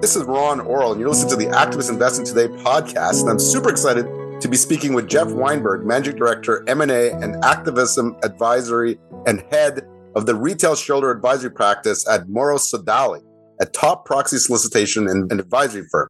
This 0.00 0.14
is 0.14 0.22
Ron 0.22 0.60
Orol, 0.60 0.92
and 0.92 1.00
you're 1.00 1.08
listening 1.08 1.30
to 1.30 1.36
the 1.36 1.46
Activist 1.46 1.90
Investing 1.90 2.24
Today 2.24 2.46
podcast. 2.46 3.22
And 3.22 3.30
I'm 3.30 3.40
super 3.40 3.68
excited 3.68 4.06
to 4.40 4.46
be 4.48 4.56
speaking 4.56 4.92
with 4.92 5.08
Geoff 5.08 5.32
Weinberg, 5.32 5.84
Managing 5.84 6.14
Director, 6.14 6.62
M&A 6.68 7.10
and 7.10 7.44
Activism 7.44 8.16
Advisory 8.22 8.96
and 9.26 9.44
Head 9.50 9.80
of 10.14 10.26
the 10.26 10.36
Retail 10.36 10.76
Shareholder 10.76 11.10
Advisory 11.10 11.50
Practice 11.50 12.08
at 12.08 12.28
Morrow 12.28 12.58
Sodali, 12.58 13.22
a 13.60 13.66
top 13.66 14.06
proxy 14.06 14.38
solicitation 14.38 15.08
and, 15.08 15.32
advisory 15.32 15.82
firm. 15.90 16.06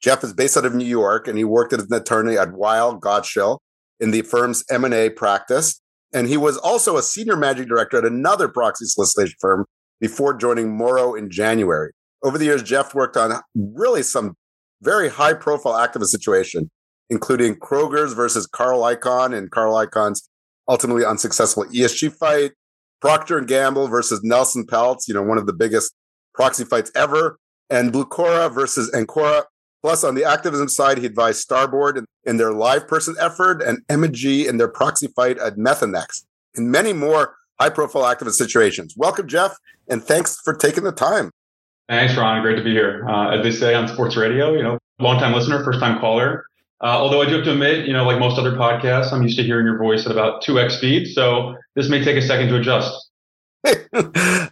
Geoff 0.00 0.22
is 0.22 0.32
based 0.32 0.56
out 0.56 0.64
of 0.64 0.76
New 0.76 0.84
York, 0.84 1.26
and 1.26 1.36
he 1.36 1.42
worked 1.42 1.72
as 1.72 1.82
an 1.82 1.94
attorney 1.94 2.38
at 2.38 2.52
Weil 2.52 3.00
Gotshal 3.00 3.58
in 3.98 4.12
the 4.12 4.22
firm's 4.22 4.62
M&A 4.70 5.10
practice. 5.10 5.80
And 6.14 6.28
he 6.28 6.36
was 6.36 6.58
also 6.58 6.96
a 6.96 7.02
senior 7.02 7.34
managing 7.34 7.66
director 7.66 7.98
at 7.98 8.04
another 8.04 8.46
proxy 8.46 8.84
solicitation 8.84 9.34
firm 9.40 9.64
before 10.00 10.32
joining 10.32 10.76
Morrow 10.76 11.16
in 11.16 11.28
January 11.28 11.90
over 12.22 12.38
the 12.38 12.44
years, 12.44 12.62
Geoff 12.62 12.94
worked 12.94 13.16
on 13.16 13.32
really 13.54 14.02
some 14.02 14.36
very 14.82 15.08
high 15.08 15.34
profile 15.34 15.74
activist 15.74 16.06
situation, 16.06 16.70
including 17.10 17.56
Kroger's 17.56 18.12
versus 18.12 18.46
Carl 18.46 18.80
Icahn 18.80 19.36
and 19.36 19.50
Carl 19.50 19.74
Icahn's 19.74 20.28
ultimately 20.68 21.04
unsuccessful 21.04 21.64
ESG 21.64 22.12
fight, 22.12 22.52
Procter 23.00 23.38
and 23.38 23.48
Gamble 23.48 23.88
versus 23.88 24.20
Nelson 24.22 24.64
Peltz, 24.64 25.08
you 25.08 25.14
know, 25.14 25.22
one 25.22 25.38
of 25.38 25.46
the 25.46 25.52
biggest 25.52 25.92
proxy 26.34 26.64
fights 26.64 26.90
ever, 26.94 27.38
and 27.68 27.92
Blucora 27.92 28.52
versus 28.52 28.90
Ancora. 28.94 29.44
Plus, 29.82 30.04
on 30.04 30.14
the 30.14 30.24
activism 30.24 30.68
side, 30.68 30.98
he 30.98 31.06
advised 31.06 31.40
Starboard 31.40 32.04
in, 32.24 32.36
their 32.36 32.52
LivePerson 32.52 33.14
effort 33.18 33.60
and 33.60 33.80
M&G 33.88 34.46
in 34.46 34.56
their 34.56 34.68
proxy 34.68 35.08
fight 35.08 35.38
at 35.38 35.56
Methanex, 35.56 36.24
and 36.54 36.70
many 36.70 36.92
more 36.92 37.34
high 37.60 37.70
profile 37.70 38.04
activist 38.04 38.34
situations. 38.34 38.94
Welcome, 38.96 39.26
Geoff, 39.26 39.56
and 39.88 40.02
thanks 40.02 40.40
for 40.44 40.54
taking 40.54 40.84
the 40.84 40.92
time. 40.92 41.32
Thanks, 41.92 42.16
Ron. 42.16 42.40
Great 42.40 42.56
to 42.56 42.64
be 42.64 42.70
here. 42.70 43.04
Uh, 43.06 43.36
as 43.36 43.42
they 43.42 43.50
say 43.50 43.74
on 43.74 43.86
sports 43.86 44.16
radio, 44.16 44.54
you 44.54 44.62
know, 44.62 44.78
long-time 44.98 45.34
listener, 45.34 45.62
first-time 45.62 46.00
caller. 46.00 46.46
Uh, 46.80 46.86
although 46.86 47.20
I 47.20 47.26
do 47.26 47.34
have 47.34 47.44
to 47.44 47.52
admit, 47.52 47.86
you 47.86 47.92
know, 47.92 48.04
like 48.04 48.18
most 48.18 48.38
other 48.38 48.52
podcasts, 48.52 49.12
I'm 49.12 49.22
used 49.22 49.36
to 49.36 49.42
hearing 49.42 49.66
your 49.66 49.76
voice 49.76 50.06
at 50.06 50.12
about 50.12 50.42
2x 50.42 50.78
speed. 50.78 51.08
So 51.08 51.54
this 51.76 51.90
may 51.90 52.02
take 52.02 52.16
a 52.16 52.22
second 52.22 52.48
to 52.48 52.56
adjust. 52.56 53.10
uh, 53.64 53.76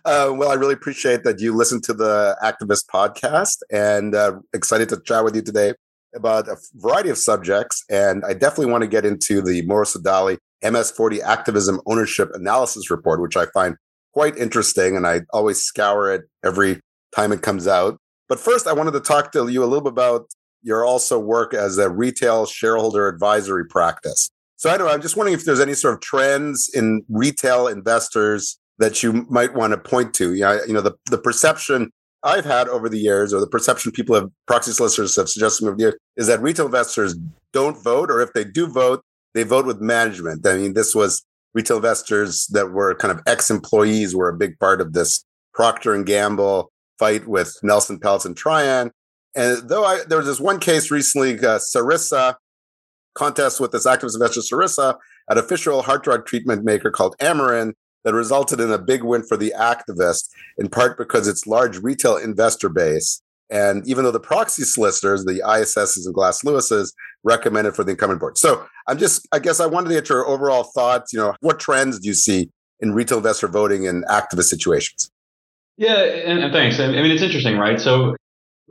well, 0.05 0.50
I 0.50 0.55
really 0.55 0.75
appreciate 0.75 1.25
that 1.25 1.41
you 1.41 1.56
listen 1.56 1.81
to 1.81 1.95
the 1.95 2.37
Activist 2.45 2.84
podcast 2.92 3.62
and 3.72 4.15
uh, 4.15 4.39
excited 4.53 4.91
to 4.91 5.00
chat 5.00 5.25
with 5.25 5.34
you 5.34 5.41
today 5.41 5.72
about 6.15 6.47
a 6.47 6.59
variety 6.75 7.09
of 7.09 7.17
subjects. 7.17 7.83
And 7.89 8.22
I 8.22 8.34
definitely 8.34 8.70
want 8.70 8.83
to 8.83 8.89
get 8.89 9.06
into 9.06 9.41
the 9.41 9.62
Morrow 9.62 9.87
Sodali 9.87 10.37
MS40 10.62 11.22
Activism 11.22 11.81
Ownership 11.87 12.28
Analysis 12.34 12.91
Report, 12.91 13.22
which 13.22 13.39
I 13.39 13.47
find 13.47 13.77
quite 14.12 14.37
interesting. 14.37 14.95
And 14.95 15.06
I 15.06 15.22
always 15.33 15.62
scour 15.62 16.12
it 16.12 16.25
every 16.45 16.83
time 17.14 17.33
it 17.33 17.42
comes 17.42 17.66
out. 17.66 17.98
But 18.28 18.41
first, 18.41 18.66
I 18.66 18.72
wanted 18.72 18.92
to 18.92 19.00
talk 19.00 19.33
to 19.33 19.48
you 19.48 19.62
a 19.62 19.66
little 19.66 19.83
bit 19.83 19.92
about 19.92 20.27
your 20.62 20.84
also 20.84 21.19
work 21.19 21.55
as 21.55 21.78
a 21.78 21.89
retail 21.89 22.47
shareholder 22.47 23.08
advisory 23.08 23.66
practice. 23.66 24.30
So 24.56 24.70
I 24.70 24.77
know 24.77 24.89
I'm 24.89 25.00
just 25.00 25.16
wondering 25.16 25.34
if 25.34 25.44
there's 25.44 25.61
any 25.61 25.75
sort 25.75 25.94
of 25.94 26.00
trends 26.00 26.70
in 26.75 27.03
retail 27.08 27.66
investors 27.66 28.58
that 28.78 29.03
you 29.03 29.27
might 29.31 29.55
want 29.55 29.72
to 29.72 29.78
point 29.78 30.14
to. 30.14 30.34
You 30.34 30.41
know, 30.41 30.61
you 30.66 30.72
know 30.72 30.81
the, 30.81 30.94
the 31.11 31.19
perception 31.19 31.91
I've 32.22 32.44
had 32.44 32.69
over 32.69 32.88
the 32.88 32.98
years, 32.98 33.33
or 33.33 33.41
the 33.41 33.47
perception 33.47 33.92
people 33.92 34.14
have 34.14 34.28
proxy 34.47 34.72
solicitors 34.72 35.16
have 35.16 35.28
suggested 35.28 35.66
over 35.66 35.77
the 35.77 35.83
years, 35.83 35.94
is 36.16 36.27
that 36.27 36.42
retail 36.42 36.66
investors 36.66 37.16
don't 37.53 37.83
vote, 37.83 38.11
or 38.11 38.20
if 38.20 38.33
they 38.34 38.44
do 38.44 38.66
vote, 38.66 39.03
they 39.33 39.42
vote 39.42 39.64
with 39.64 39.81
management. 39.81 40.47
I 40.47 40.56
mean, 40.56 40.75
this 40.75 40.94
was 40.94 41.25
retail 41.55 41.77
investors 41.77 42.47
that 42.48 42.70
were 42.70 42.94
kind 42.94 43.12
of 43.12 43.22
ex-employees 43.27 44.14
were 44.14 44.28
a 44.28 44.36
big 44.36 44.58
part 44.58 44.81
of 44.81 44.92
this 44.92 45.25
Procter 45.55 45.94
and 45.94 46.06
Gamble 46.06 46.70
fight 47.01 47.27
with 47.27 47.59
Nelson 47.62 47.98
Peltz 47.98 48.27
and 48.27 48.37
Trian. 48.37 48.91
And 49.34 49.69
though 49.69 49.84
I, 49.84 50.01
there 50.06 50.19
was 50.19 50.27
this 50.27 50.39
one 50.39 50.61
case 50.61 50.91
recently, 50.91 51.34
uh, 51.39 51.59
Sarissa 51.59 52.34
contest 53.15 53.59
with 53.59 53.73
this 53.73 53.87
activist 53.87 54.15
investor 54.15 54.41
Sarissa 54.41 54.97
at 55.31 55.67
oil 55.67 55.83
heart 55.83 56.05
drug 56.05 56.27
treatment 56.27 56.65
maker 56.65 56.91
called 56.91 57.16
Amarin 57.19 57.72
that 58.05 58.15
resulted 58.15 58.61
in 58.61 58.71
a 58.71 58.78
big 58.78 59.03
win 59.03 59.22
for 59.22 59.37
the 59.37 59.53
activist, 59.59 60.28
in 60.59 60.69
part 60.69 60.97
because 60.97 61.27
its 61.27 61.47
large 61.47 61.78
retail 61.78 62.16
investor 62.16 62.69
base. 62.69 63.22
And 63.50 63.87
even 63.87 64.05
though 64.05 64.12
the 64.12 64.21
proxy 64.21 64.62
solicitors, 64.62 65.25
the 65.25 65.43
ISSs 65.44 66.06
and 66.06 66.15
Glass 66.15 66.44
Lewis's, 66.44 66.94
recommended 67.25 67.75
for 67.75 67.84
the 67.84 67.91
incumbent 67.91 68.21
board. 68.21 68.38
So 68.38 68.65
I'm 68.87 68.97
just, 68.97 69.27
I 69.32 69.38
guess 69.38 69.61
I 69.61 69.67
wanted 69.67 69.88
to 69.88 69.94
get 69.94 70.09
your 70.09 70.27
overall 70.27 70.62
thoughts. 70.62 71.12
You 71.12 71.19
know, 71.19 71.34
what 71.41 71.59
trends 71.59 71.99
do 71.99 72.09
you 72.09 72.15
see 72.15 72.50
in 72.78 72.93
retail 72.93 73.19
investor 73.19 73.49
voting 73.49 73.84
in 73.84 74.03
activist 74.05 74.44
situations? 74.44 75.11
Yeah, 75.81 76.03
and, 76.03 76.41
and 76.41 76.53
thanks. 76.53 76.79
I 76.79 76.89
mean, 76.89 77.11
it's 77.11 77.23
interesting, 77.23 77.57
right? 77.57 77.81
So 77.81 78.15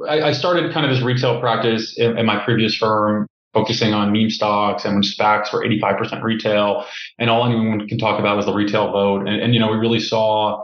I, 0.08 0.22
I 0.22 0.32
started 0.32 0.72
kind 0.72 0.86
of 0.86 0.96
this 0.96 1.04
retail 1.04 1.40
practice 1.40 1.98
in, 1.98 2.20
in, 2.20 2.26
my 2.28 2.38
previous 2.46 2.76
firm, 2.76 3.26
focusing 3.52 3.96
on 3.96 4.12
meme 4.12 4.30
stocks 4.30 4.86
and 4.86 4.94
when 4.94 5.02
SPACs 5.02 5.52
were 5.52 5.66
85% 5.66 6.22
retail, 6.22 6.86
and 7.18 7.32
all 7.32 7.48
anyone 7.48 7.88
can 7.88 7.98
talk 7.98 8.20
about 8.20 8.38
was 8.38 8.46
the 8.46 8.54
retail 8.54 8.92
vote. 8.92 9.28
And, 9.28 9.42
and 9.42 9.56
you 9.56 9.60
know, 9.60 9.72
we 9.72 9.78
really 9.78 10.00
saw 10.00 10.64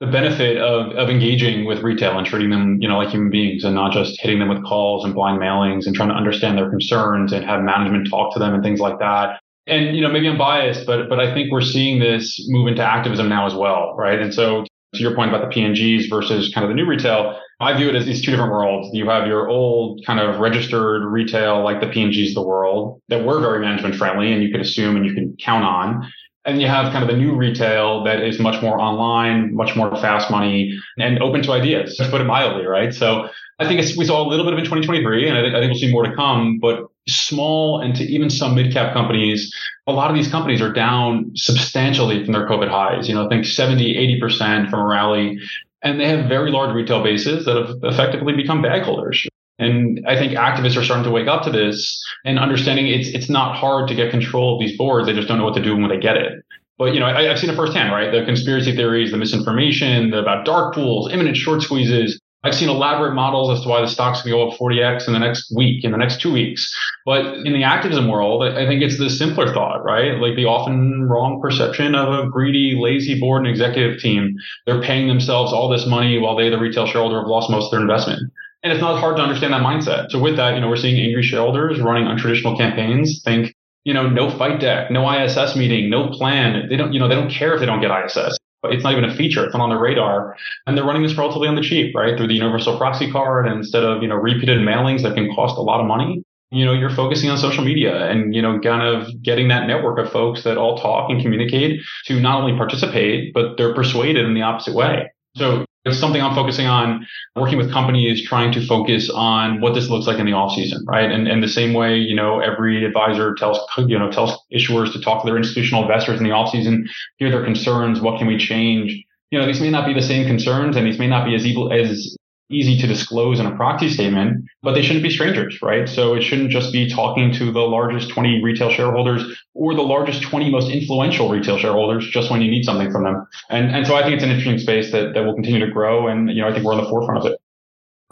the 0.00 0.06
benefit 0.06 0.56
of, 0.56 0.96
of 0.96 1.10
engaging 1.10 1.66
with 1.66 1.80
retail 1.82 2.16
and 2.16 2.26
treating 2.26 2.48
them, 2.48 2.78
you 2.80 2.88
know, 2.88 2.96
like 2.96 3.10
human 3.10 3.28
beings 3.28 3.62
and 3.62 3.74
not 3.74 3.92
just 3.92 4.18
hitting 4.18 4.38
them 4.38 4.48
with 4.48 4.64
calls 4.64 5.04
and 5.04 5.12
blind 5.12 5.42
mailings 5.42 5.84
and 5.84 5.94
trying 5.94 6.08
to 6.08 6.14
understand 6.14 6.56
their 6.56 6.70
concerns 6.70 7.34
and 7.34 7.44
have 7.44 7.60
management 7.60 8.08
talk 8.08 8.32
to 8.32 8.38
them 8.38 8.54
and 8.54 8.62
things 8.64 8.80
like 8.80 8.98
that. 8.98 9.40
And, 9.66 9.94
you 9.94 10.00
know, 10.00 10.10
maybe 10.10 10.26
I'm 10.26 10.38
biased, 10.38 10.86
but, 10.86 11.10
but 11.10 11.20
I 11.20 11.34
think 11.34 11.52
we're 11.52 11.60
seeing 11.60 12.00
this 12.00 12.42
move 12.48 12.66
into 12.66 12.82
activism 12.82 13.28
now 13.28 13.46
as 13.46 13.54
well, 13.54 13.94
right? 13.94 14.18
And 14.18 14.32
so 14.32 14.64
to 14.94 15.00
your 15.00 15.14
point 15.14 15.30
about 15.30 15.42
the 15.42 15.48
P&Gs 15.48 16.06
versus 16.06 16.52
kind 16.52 16.64
of 16.64 16.68
the 16.68 16.74
new 16.74 16.86
retail, 16.86 17.38
I 17.60 17.76
view 17.76 17.88
it 17.88 17.94
as 17.94 18.04
these 18.04 18.22
two 18.22 18.30
different 18.30 18.52
worlds. 18.52 18.90
You 18.92 19.08
have 19.08 19.26
your 19.26 19.48
old 19.48 20.04
kind 20.04 20.20
of 20.20 20.40
registered 20.40 21.04
retail, 21.04 21.62
like 21.62 21.80
the 21.80 21.88
P&Gs 21.88 22.30
of 22.30 22.34
the 22.34 22.42
world, 22.42 23.00
that 23.08 23.24
were 23.24 23.40
very 23.40 23.60
management 23.60 23.94
friendly 23.94 24.32
and 24.32 24.42
you 24.42 24.50
could 24.50 24.60
assume 24.60 24.96
and 24.96 25.06
you 25.06 25.14
can 25.14 25.36
count 25.40 25.64
on. 25.64 26.12
And 26.44 26.60
you 26.60 26.66
have 26.66 26.92
kind 26.92 27.04
of 27.04 27.08
the 27.08 27.16
new 27.16 27.36
retail 27.36 28.02
that 28.04 28.20
is 28.20 28.40
much 28.40 28.60
more 28.60 28.80
online, 28.80 29.54
much 29.54 29.76
more 29.76 29.94
fast 29.96 30.28
money 30.28 30.76
and 30.98 31.22
open 31.22 31.40
to 31.42 31.52
ideas, 31.52 31.96
to 31.96 32.08
put 32.10 32.20
it 32.20 32.24
mildly, 32.24 32.66
right? 32.66 32.92
So 32.92 33.28
I 33.60 33.68
think 33.68 33.80
we 33.96 34.04
saw 34.04 34.26
a 34.26 34.28
little 34.28 34.44
bit 34.44 34.52
of 34.52 34.58
in 34.58 34.64
2023, 34.64 35.28
and 35.28 35.38
I 35.38 35.42
think, 35.42 35.54
I 35.54 35.60
think 35.60 35.70
we'll 35.70 35.80
see 35.80 35.92
more 35.92 36.04
to 36.04 36.14
come. 36.16 36.58
But 36.58 36.88
small 37.08 37.80
and 37.80 37.94
to 37.96 38.04
even 38.04 38.30
some 38.30 38.54
mid 38.54 38.72
cap 38.72 38.92
companies, 38.92 39.54
a 39.86 39.92
lot 39.92 40.10
of 40.10 40.16
these 40.16 40.28
companies 40.28 40.60
are 40.60 40.72
down 40.72 41.32
substantially 41.34 42.24
from 42.24 42.32
their 42.32 42.46
COVID 42.48 42.68
highs. 42.68 43.08
You 43.08 43.14
know, 43.14 43.26
I 43.26 43.28
think 43.28 43.44
70, 43.44 44.18
80% 44.20 44.70
from 44.70 44.80
a 44.80 44.86
rally. 44.86 45.38
And 45.82 45.98
they 45.98 46.06
have 46.06 46.28
very 46.28 46.50
large 46.50 46.74
retail 46.74 47.02
bases 47.02 47.44
that 47.44 47.56
have 47.56 47.76
effectively 47.82 48.34
become 48.34 48.62
bag 48.62 48.82
holders. 48.82 49.26
And 49.58 50.04
I 50.06 50.16
think 50.16 50.32
activists 50.32 50.76
are 50.76 50.84
starting 50.84 51.04
to 51.04 51.10
wake 51.10 51.28
up 51.28 51.44
to 51.44 51.50
this 51.50 52.02
and 52.24 52.38
understanding 52.38 52.88
it's 52.88 53.08
it's 53.08 53.28
not 53.28 53.56
hard 53.56 53.88
to 53.88 53.94
get 53.94 54.10
control 54.10 54.54
of 54.54 54.60
these 54.60 54.76
boards. 54.76 55.06
They 55.06 55.12
just 55.12 55.28
don't 55.28 55.38
know 55.38 55.44
what 55.44 55.54
to 55.54 55.62
do 55.62 55.76
when 55.76 55.88
they 55.88 55.98
get 55.98 56.16
it. 56.16 56.42
But 56.78 56.94
you 56.94 57.00
know, 57.00 57.06
I, 57.06 57.24
have 57.24 57.38
seen 57.38 57.50
it 57.50 57.56
firsthand, 57.56 57.92
right? 57.92 58.10
The 58.10 58.24
conspiracy 58.24 58.74
theories, 58.74 59.12
the 59.12 59.16
misinformation, 59.16 60.10
the, 60.10 60.18
about 60.18 60.44
dark 60.44 60.74
pools, 60.74 61.12
imminent 61.12 61.36
short 61.36 61.62
squeezes. 61.62 62.20
I've 62.44 62.56
seen 62.56 62.68
elaborate 62.68 63.14
models 63.14 63.56
as 63.56 63.62
to 63.62 63.68
why 63.68 63.80
the 63.80 63.86
stocks 63.86 64.22
can 64.22 64.32
go 64.32 64.48
up 64.48 64.58
40x 64.58 65.06
in 65.06 65.12
the 65.12 65.20
next 65.20 65.54
week, 65.54 65.84
in 65.84 65.92
the 65.92 65.96
next 65.96 66.20
two 66.20 66.32
weeks. 66.32 66.74
But 67.06 67.24
in 67.46 67.52
the 67.52 67.62
activism 67.62 68.08
world, 68.08 68.42
I 68.42 68.66
think 68.66 68.82
it's 68.82 68.98
the 68.98 69.10
simpler 69.10 69.54
thought, 69.54 69.84
right? 69.84 70.18
Like 70.18 70.34
the 70.34 70.46
often 70.46 71.04
wrong 71.08 71.40
perception 71.40 71.94
of 71.94 72.08
a 72.12 72.28
greedy, 72.28 72.76
lazy 72.76 73.18
board 73.20 73.46
and 73.46 73.50
executive 73.50 74.00
team. 74.00 74.34
They're 74.66 74.82
paying 74.82 75.06
themselves 75.06 75.52
all 75.52 75.68
this 75.68 75.86
money 75.86 76.18
while 76.18 76.36
they, 76.36 76.50
the 76.50 76.58
retail 76.58 76.86
shareholder, 76.86 77.20
have 77.20 77.28
lost 77.28 77.48
most 77.48 77.66
of 77.66 77.70
their 77.70 77.80
investment. 77.80 78.32
And 78.64 78.72
it's 78.72 78.82
not 78.82 78.98
hard 78.98 79.16
to 79.16 79.22
understand 79.22 79.52
that 79.52 79.62
mindset. 79.62 80.10
So 80.10 80.18
with 80.18 80.36
that, 80.36 80.54
you 80.54 80.60
know, 80.60 80.68
we're 80.68 80.76
seeing 80.76 81.00
angry 81.00 81.22
shareholders 81.22 81.80
running 81.80 82.04
untraditional 82.04 82.56
campaigns 82.56 83.22
think, 83.24 83.54
you 83.84 83.94
know, 83.94 84.08
no 84.08 84.30
fight 84.36 84.60
deck, 84.60 84.90
no 84.90 85.08
ISS 85.08 85.54
meeting, 85.54 85.90
no 85.90 86.10
plan. 86.10 86.68
They 86.68 86.76
don't, 86.76 86.92
you 86.92 86.98
know, 86.98 87.08
they 87.08 87.16
don't 87.16 87.30
care 87.30 87.54
if 87.54 87.60
they 87.60 87.66
don't 87.66 87.80
get 87.80 87.90
ISS 88.04 88.38
it's 88.64 88.84
not 88.84 88.92
even 88.92 89.04
a 89.04 89.14
feature. 89.14 89.44
It's 89.44 89.54
not 89.54 89.62
on 89.62 89.70
the 89.70 89.76
radar. 89.76 90.36
And 90.66 90.76
they're 90.76 90.84
running 90.84 91.02
this 91.02 91.16
relatively 91.16 91.48
on 91.48 91.56
the 91.56 91.62
cheap, 91.62 91.94
right? 91.94 92.16
Through 92.16 92.28
the 92.28 92.34
universal 92.34 92.76
proxy 92.76 93.10
card. 93.10 93.46
Instead 93.46 93.84
of, 93.84 94.02
you 94.02 94.08
know, 94.08 94.16
repeated 94.16 94.58
mailings 94.60 95.02
that 95.02 95.14
can 95.14 95.32
cost 95.34 95.56
a 95.56 95.62
lot 95.62 95.80
of 95.80 95.86
money, 95.86 96.22
you 96.50 96.64
know, 96.64 96.72
you're 96.72 96.90
focusing 96.90 97.30
on 97.30 97.38
social 97.38 97.64
media 97.64 98.08
and, 98.10 98.34
you 98.34 98.42
know, 98.42 98.60
kind 98.60 98.82
of 98.86 99.08
getting 99.22 99.48
that 99.48 99.66
network 99.66 99.98
of 99.98 100.12
folks 100.12 100.44
that 100.44 100.58
all 100.58 100.76
talk 100.76 101.10
and 101.10 101.20
communicate 101.22 101.80
to 102.04 102.20
not 102.20 102.40
only 102.40 102.56
participate, 102.56 103.32
but 103.32 103.56
they're 103.56 103.74
persuaded 103.74 104.24
in 104.26 104.34
the 104.34 104.42
opposite 104.42 104.74
way. 104.74 105.10
So 105.36 105.64
it's 105.84 105.98
something 105.98 106.22
I'm 106.22 106.34
focusing 106.34 106.66
on 106.66 107.06
working 107.34 107.58
with 107.58 107.72
companies, 107.72 108.26
trying 108.26 108.52
to 108.52 108.64
focus 108.66 109.10
on 109.10 109.60
what 109.60 109.74
this 109.74 109.88
looks 109.88 110.06
like 110.06 110.18
in 110.18 110.26
the 110.26 110.32
off 110.32 110.54
season, 110.54 110.84
right? 110.86 111.10
And, 111.10 111.26
and 111.26 111.42
the 111.42 111.48
same 111.48 111.74
way, 111.74 111.96
you 111.96 112.14
know, 112.14 112.38
every 112.38 112.84
advisor 112.84 113.34
tells, 113.34 113.58
you 113.76 113.98
know, 113.98 114.10
tells 114.10 114.38
issuers 114.54 114.92
to 114.92 115.00
talk 115.00 115.22
to 115.22 115.26
their 115.26 115.36
institutional 115.36 115.82
investors 115.82 116.18
in 116.18 116.24
the 116.24 116.30
off 116.30 116.50
season, 116.50 116.88
hear 117.16 117.30
their 117.30 117.44
concerns. 117.44 118.00
What 118.00 118.18
can 118.18 118.28
we 118.28 118.38
change? 118.38 118.92
You 119.30 119.38
know, 119.38 119.46
these 119.46 119.60
may 119.60 119.70
not 119.70 119.86
be 119.86 119.94
the 119.94 120.02
same 120.02 120.26
concerns 120.26 120.76
and 120.76 120.86
these 120.86 120.98
may 120.98 121.08
not 121.08 121.24
be 121.24 121.34
as 121.34 121.44
evil 121.44 121.72
as 121.72 122.16
easy 122.52 122.78
to 122.78 122.86
disclose 122.86 123.40
in 123.40 123.46
a 123.46 123.56
proxy 123.56 123.88
statement, 123.88 124.44
but 124.62 124.74
they 124.74 124.82
shouldn't 124.82 125.02
be 125.02 125.10
strangers, 125.10 125.60
right? 125.62 125.88
So 125.88 126.14
it 126.14 126.22
shouldn't 126.22 126.50
just 126.50 126.72
be 126.72 126.88
talking 126.88 127.32
to 127.34 127.50
the 127.50 127.60
largest 127.60 128.10
20 128.10 128.42
retail 128.42 128.70
shareholders 128.70 129.24
or 129.54 129.74
the 129.74 129.82
largest 129.82 130.22
20 130.22 130.50
most 130.50 130.70
influential 130.70 131.28
retail 131.28 131.58
shareholders 131.58 132.08
just 132.08 132.30
when 132.30 132.42
you 132.42 132.50
need 132.50 132.64
something 132.64 132.90
from 132.90 133.04
them. 133.04 133.26
And, 133.50 133.74
and 133.74 133.86
so 133.86 133.94
I 133.94 134.02
think 134.02 134.14
it's 134.14 134.24
an 134.24 134.30
interesting 134.30 134.58
space 134.58 134.92
that, 134.92 135.14
that 135.14 135.24
will 135.24 135.34
continue 135.34 135.64
to 135.64 135.70
grow. 135.70 136.08
And, 136.08 136.30
you 136.30 136.42
know, 136.42 136.48
I 136.48 136.52
think 136.52 136.64
we're 136.64 136.74
on 136.74 136.82
the 136.82 136.88
forefront 136.88 137.24
of 137.24 137.32
it. 137.32 137.38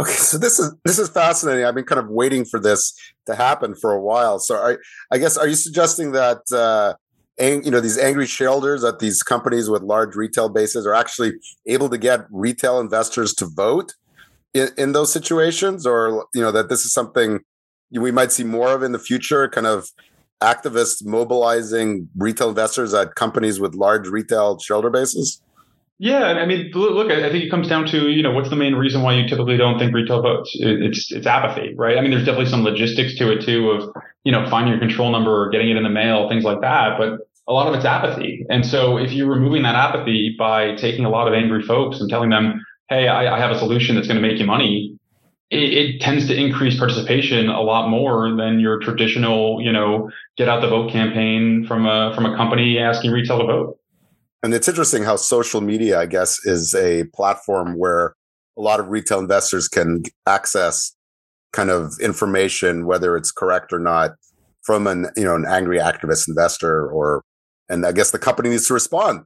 Okay, 0.00 0.12
so 0.12 0.38
this 0.38 0.58
is 0.58 0.74
this 0.82 0.98
is 0.98 1.10
fascinating. 1.10 1.66
I've 1.66 1.74
been 1.74 1.84
kind 1.84 1.98
of 1.98 2.08
waiting 2.08 2.46
for 2.46 2.58
this 2.58 2.94
to 3.26 3.34
happen 3.34 3.74
for 3.74 3.92
a 3.92 4.00
while. 4.00 4.38
So 4.38 4.56
I, 4.56 4.76
I 5.10 5.18
guess 5.18 5.36
are 5.36 5.46
you 5.46 5.54
suggesting 5.54 6.12
that 6.12 6.40
uh, 6.50 6.94
ang- 7.38 7.64
you 7.64 7.70
know 7.70 7.80
these 7.80 7.98
angry 7.98 8.26
shareholders 8.26 8.82
at 8.82 8.98
these 8.98 9.22
companies 9.22 9.68
with 9.68 9.82
large 9.82 10.14
retail 10.14 10.48
bases 10.48 10.86
are 10.86 10.94
actually 10.94 11.32
able 11.66 11.88
to 11.88 11.98
get 11.98 12.20
retail 12.30 12.80
investors 12.80 13.34
to 13.34 13.46
vote 13.46 13.94
in, 14.54 14.68
in 14.76 14.92
those 14.92 15.12
situations, 15.12 15.86
or 15.86 16.26
you 16.34 16.42
know 16.42 16.52
that 16.52 16.68
this 16.68 16.84
is 16.84 16.92
something 16.92 17.40
we 17.92 18.10
might 18.10 18.32
see 18.32 18.44
more 18.44 18.72
of 18.72 18.82
in 18.82 18.92
the 18.92 18.98
future? 18.98 19.48
Kind 19.48 19.66
of 19.66 19.88
activists 20.42 21.04
mobilizing 21.04 22.08
retail 22.16 22.48
investors 22.48 22.94
at 22.94 23.14
companies 23.14 23.60
with 23.60 23.74
large 23.74 24.08
retail 24.08 24.58
shareholder 24.58 24.90
bases. 24.90 25.42
Yeah, 26.02 26.28
I 26.28 26.46
mean, 26.46 26.70
look, 26.72 27.12
I 27.12 27.30
think 27.30 27.44
it 27.44 27.50
comes 27.50 27.68
down 27.68 27.84
to 27.88 28.08
you 28.08 28.22
know 28.22 28.30
what's 28.30 28.48
the 28.48 28.56
main 28.56 28.74
reason 28.74 29.02
why 29.02 29.14
you 29.16 29.28
typically 29.28 29.58
don't 29.58 29.78
think 29.78 29.94
retail 29.94 30.22
votes? 30.22 30.50
It's 30.58 31.12
it's 31.12 31.26
apathy, 31.26 31.74
right? 31.74 31.98
I 31.98 32.00
mean, 32.00 32.10
there's 32.10 32.24
definitely 32.24 32.50
some 32.50 32.64
logistics 32.64 33.18
to 33.18 33.30
it 33.30 33.44
too 33.44 33.70
of 33.70 33.94
you 34.24 34.32
know 34.32 34.48
finding 34.48 34.72
your 34.72 34.80
control 34.80 35.10
number 35.10 35.30
or 35.30 35.50
getting 35.50 35.68
it 35.68 35.76
in 35.76 35.82
the 35.82 35.90
mail, 35.90 36.26
things 36.26 36.42
like 36.42 36.62
that. 36.62 36.96
But 36.96 37.28
a 37.48 37.52
lot 37.52 37.68
of 37.68 37.74
it's 37.74 37.84
apathy, 37.84 38.46
and 38.48 38.64
so 38.64 38.96
if 38.96 39.12
you're 39.12 39.28
removing 39.28 39.62
that 39.64 39.74
apathy 39.74 40.34
by 40.38 40.74
taking 40.76 41.04
a 41.04 41.10
lot 41.10 41.28
of 41.28 41.34
angry 41.34 41.62
folks 41.62 42.00
and 42.00 42.08
telling 42.08 42.30
them, 42.30 42.64
hey, 42.90 43.08
I, 43.08 43.36
I 43.36 43.38
have 43.38 43.50
a 43.50 43.58
solution 43.58 43.94
that's 43.94 44.06
going 44.06 44.20
to 44.20 44.26
make 44.26 44.38
you 44.38 44.44
money, 44.44 44.98
it, 45.50 45.72
it 45.72 46.00
tends 46.00 46.26
to 46.26 46.36
increase 46.36 46.78
participation 46.78 47.48
a 47.48 47.62
lot 47.62 47.88
more 47.88 48.34
than 48.36 48.60
your 48.60 48.78
traditional 48.78 49.60
you 49.62 49.72
know 49.72 50.10
get 50.36 50.48
out 50.48 50.60
the 50.60 50.68
vote 50.68 50.92
campaign 50.92 51.64
from 51.66 51.86
a 51.86 52.12
from 52.14 52.26
a 52.26 52.36
company 52.36 52.78
asking 52.78 53.10
retail 53.10 53.38
to 53.38 53.44
vote. 53.44 53.78
And 54.42 54.54
it's 54.54 54.68
interesting 54.68 55.02
how 55.02 55.16
social 55.16 55.60
media, 55.60 56.00
I 56.00 56.06
guess, 56.06 56.38
is 56.46 56.74
a 56.74 57.04
platform 57.14 57.78
where 57.78 58.14
a 58.56 58.62
lot 58.62 58.80
of 58.80 58.88
retail 58.88 59.18
investors 59.18 59.68
can 59.68 60.02
access 60.26 60.94
kind 61.52 61.68
of 61.68 61.92
information, 62.00 62.86
whether 62.86 63.16
it's 63.16 63.30
correct 63.30 63.72
or 63.72 63.78
not, 63.78 64.12
from 64.62 64.86
an 64.86 65.06
you 65.16 65.24
know 65.24 65.34
an 65.34 65.46
angry 65.46 65.78
activist 65.78 66.28
investor, 66.28 66.88
or 66.88 67.22
and 67.68 67.84
I 67.84 67.92
guess 67.92 68.12
the 68.12 68.18
company 68.18 68.50
needs 68.50 68.66
to 68.68 68.74
respond. 68.74 69.24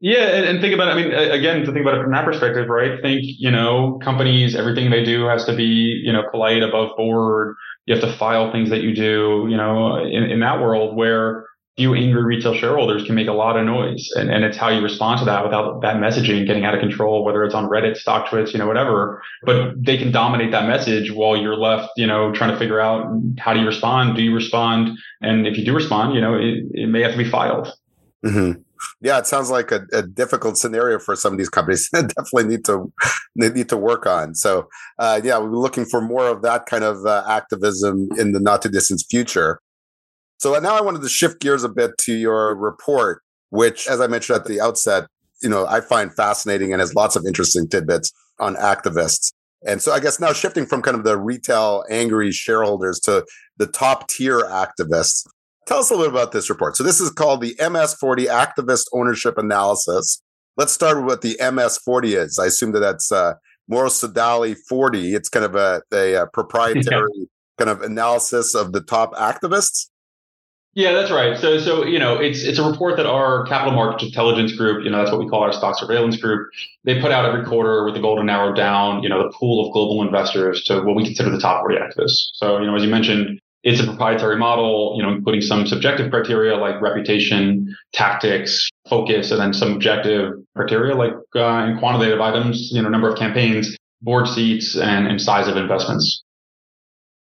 Yeah, 0.00 0.26
and, 0.28 0.44
and 0.46 0.60
think 0.60 0.74
about 0.74 0.88
it. 0.88 0.90
I 0.92 0.94
mean, 0.94 1.12
again, 1.12 1.64
to 1.64 1.72
think 1.72 1.80
about 1.80 1.98
it 1.98 2.02
from 2.02 2.12
that 2.12 2.24
perspective, 2.24 2.68
right? 2.68 3.00
Think, 3.02 3.22
you 3.24 3.50
know, 3.50 3.98
companies, 4.02 4.54
everything 4.54 4.90
they 4.90 5.04
do 5.04 5.24
has 5.24 5.44
to 5.46 5.56
be, 5.56 5.64
you 6.04 6.12
know, 6.12 6.22
polite, 6.30 6.62
above 6.62 6.96
board. 6.96 7.56
You 7.86 7.94
have 7.94 8.04
to 8.04 8.12
file 8.12 8.52
things 8.52 8.70
that 8.70 8.82
you 8.82 8.94
do, 8.94 9.46
you 9.50 9.56
know, 9.56 9.96
in, 9.96 10.24
in 10.24 10.40
that 10.40 10.60
world 10.60 10.96
where 10.96 11.46
few 11.78 11.94
angry 11.94 12.24
retail 12.24 12.54
shareholders 12.54 13.04
can 13.04 13.14
make 13.14 13.28
a 13.28 13.32
lot 13.32 13.56
of 13.56 13.64
noise. 13.64 14.10
And, 14.16 14.30
and 14.30 14.44
it's 14.44 14.56
how 14.56 14.68
you 14.68 14.82
respond 14.82 15.20
to 15.20 15.24
that 15.26 15.44
without 15.44 15.80
that 15.82 15.96
messaging 15.96 16.44
getting 16.44 16.64
out 16.64 16.74
of 16.74 16.80
control, 16.80 17.24
whether 17.24 17.44
it's 17.44 17.54
on 17.54 17.68
Reddit, 17.68 17.96
stock 17.96 18.26
StockTwits, 18.26 18.52
you 18.52 18.58
know, 18.58 18.66
whatever. 18.66 19.22
But 19.44 19.74
they 19.84 19.96
can 19.96 20.10
dominate 20.10 20.50
that 20.50 20.66
message 20.66 21.12
while 21.12 21.36
you're 21.36 21.56
left, 21.56 21.90
you 21.96 22.06
know, 22.06 22.32
trying 22.32 22.50
to 22.50 22.58
figure 22.58 22.80
out 22.80 23.06
how 23.38 23.54
do 23.54 23.60
you 23.60 23.66
respond? 23.66 24.16
Do 24.16 24.22
you 24.22 24.34
respond? 24.34 24.98
And 25.22 25.46
if 25.46 25.56
you 25.56 25.64
do 25.64 25.72
respond, 25.72 26.14
you 26.14 26.20
know, 26.20 26.34
it, 26.34 26.64
it 26.72 26.88
may 26.88 27.00
have 27.02 27.12
to 27.12 27.18
be 27.18 27.30
filed. 27.30 27.72
Mm-hmm. 28.24 28.60
Yeah, 29.00 29.18
it 29.18 29.26
sounds 29.26 29.50
like 29.50 29.70
a, 29.70 29.86
a, 29.92 30.02
difficult 30.02 30.56
scenario 30.58 30.98
for 30.98 31.16
some 31.16 31.32
of 31.32 31.38
these 31.38 31.48
companies. 31.48 31.88
That 31.92 32.14
definitely 32.14 32.56
need 32.56 32.64
to 32.66 32.92
need 33.34 33.68
to 33.68 33.76
work 33.76 34.06
on. 34.06 34.34
So, 34.34 34.68
uh, 34.98 35.20
yeah, 35.22 35.38
we're 35.38 35.50
looking 35.50 35.84
for 35.84 36.00
more 36.00 36.28
of 36.28 36.42
that 36.42 36.66
kind 36.66 36.84
of 36.84 37.04
uh, 37.06 37.24
activism 37.28 38.08
in 38.18 38.32
the 38.32 38.40
not 38.40 38.62
too 38.62 38.68
distant 38.68 39.04
future. 39.10 39.60
So 40.38 40.58
now 40.60 40.76
I 40.76 40.80
wanted 40.80 41.02
to 41.02 41.08
shift 41.08 41.40
gears 41.40 41.64
a 41.64 41.68
bit 41.68 41.98
to 41.98 42.14
your 42.14 42.54
report, 42.54 43.22
which, 43.50 43.88
as 43.88 44.00
I 44.00 44.06
mentioned 44.06 44.36
at 44.36 44.44
the 44.46 44.60
outset, 44.60 45.06
you 45.42 45.48
know, 45.48 45.66
I 45.66 45.80
find 45.80 46.14
fascinating 46.14 46.72
and 46.72 46.80
has 46.80 46.94
lots 46.94 47.16
of 47.16 47.24
interesting 47.26 47.68
tidbits 47.68 48.12
on 48.38 48.54
activists. 48.56 49.32
And 49.66 49.82
so 49.82 49.92
I 49.92 50.00
guess 50.00 50.20
now 50.20 50.32
shifting 50.32 50.66
from 50.66 50.82
kind 50.82 50.96
of 50.96 51.04
the 51.04 51.18
retail 51.18 51.84
angry 51.90 52.30
shareholders 52.30 53.00
to 53.00 53.24
the 53.56 53.66
top 53.66 54.08
tier 54.08 54.40
activists. 54.42 55.26
Tell 55.68 55.80
us 55.80 55.90
a 55.90 55.94
little 55.94 56.10
bit 56.10 56.18
about 56.18 56.32
this 56.32 56.48
report. 56.48 56.78
So 56.78 56.82
this 56.82 56.98
is 56.98 57.10
called 57.10 57.42
the 57.42 57.54
MS40 57.56 58.26
Activist 58.26 58.86
Ownership 58.94 59.36
Analysis. 59.36 60.22
Let's 60.56 60.72
start 60.72 60.96
with 60.96 61.04
what 61.04 61.20
the 61.20 61.36
MS40 61.42 62.16
is. 62.16 62.38
I 62.38 62.46
assume 62.46 62.72
that 62.72 62.80
that's 62.80 63.12
uh, 63.12 63.34
Morrow 63.68 63.90
Sodali 63.90 64.56
40. 64.66 65.14
It's 65.14 65.28
kind 65.28 65.44
of 65.44 65.56
a, 65.56 65.82
a, 65.92 66.22
a 66.22 66.26
proprietary 66.28 67.10
yeah. 67.14 67.24
kind 67.58 67.68
of 67.68 67.82
analysis 67.82 68.54
of 68.54 68.72
the 68.72 68.80
top 68.80 69.14
activists. 69.16 69.90
Yeah, 70.72 70.94
that's 70.94 71.10
right. 71.10 71.36
So, 71.36 71.58
so 71.58 71.84
you 71.84 71.98
know, 71.98 72.16
it's 72.16 72.44
it's 72.44 72.58
a 72.58 72.66
report 72.66 72.96
that 72.96 73.04
our 73.04 73.44
capital 73.44 73.74
markets 73.74 74.04
intelligence 74.04 74.52
group, 74.52 74.84
you 74.84 74.90
know, 74.90 74.98
that's 74.98 75.10
what 75.10 75.20
we 75.20 75.28
call 75.28 75.42
our 75.42 75.52
stock 75.52 75.78
surveillance 75.78 76.16
group. 76.16 76.48
They 76.84 76.98
put 76.98 77.12
out 77.12 77.26
every 77.26 77.44
quarter 77.44 77.84
with 77.84 77.92
the 77.92 78.00
goal 78.00 78.16
to 78.16 78.24
narrow 78.24 78.54
down, 78.54 79.02
you 79.02 79.10
know, 79.10 79.22
the 79.22 79.36
pool 79.36 79.66
of 79.66 79.72
global 79.74 80.00
investors 80.00 80.64
to 80.64 80.80
what 80.80 80.96
we 80.96 81.04
consider 81.04 81.28
the 81.28 81.40
top 81.40 81.60
40 81.60 81.76
activists. 81.76 82.28
So, 82.32 82.58
you 82.58 82.66
know, 82.66 82.74
as 82.74 82.82
you 82.82 82.88
mentioned, 82.88 83.38
it's 83.64 83.80
a 83.80 83.84
proprietary 83.84 84.36
model, 84.36 84.94
you 84.96 85.02
know, 85.02 85.10
including 85.10 85.40
some 85.40 85.66
subjective 85.66 86.10
criteria 86.10 86.56
like 86.56 86.80
reputation, 86.80 87.74
tactics, 87.92 88.68
focus, 88.88 89.30
and 89.30 89.40
then 89.40 89.52
some 89.52 89.72
objective 89.72 90.32
criteria 90.56 90.94
like 90.94 91.12
uh, 91.34 91.44
and 91.44 91.78
quantitative 91.78 92.20
items, 92.20 92.70
you 92.72 92.80
know, 92.80 92.88
number 92.88 93.08
of 93.08 93.18
campaigns, 93.18 93.76
board 94.00 94.28
seats, 94.28 94.76
and, 94.76 95.06
and 95.06 95.20
size 95.20 95.48
of 95.48 95.56
investments. 95.56 96.22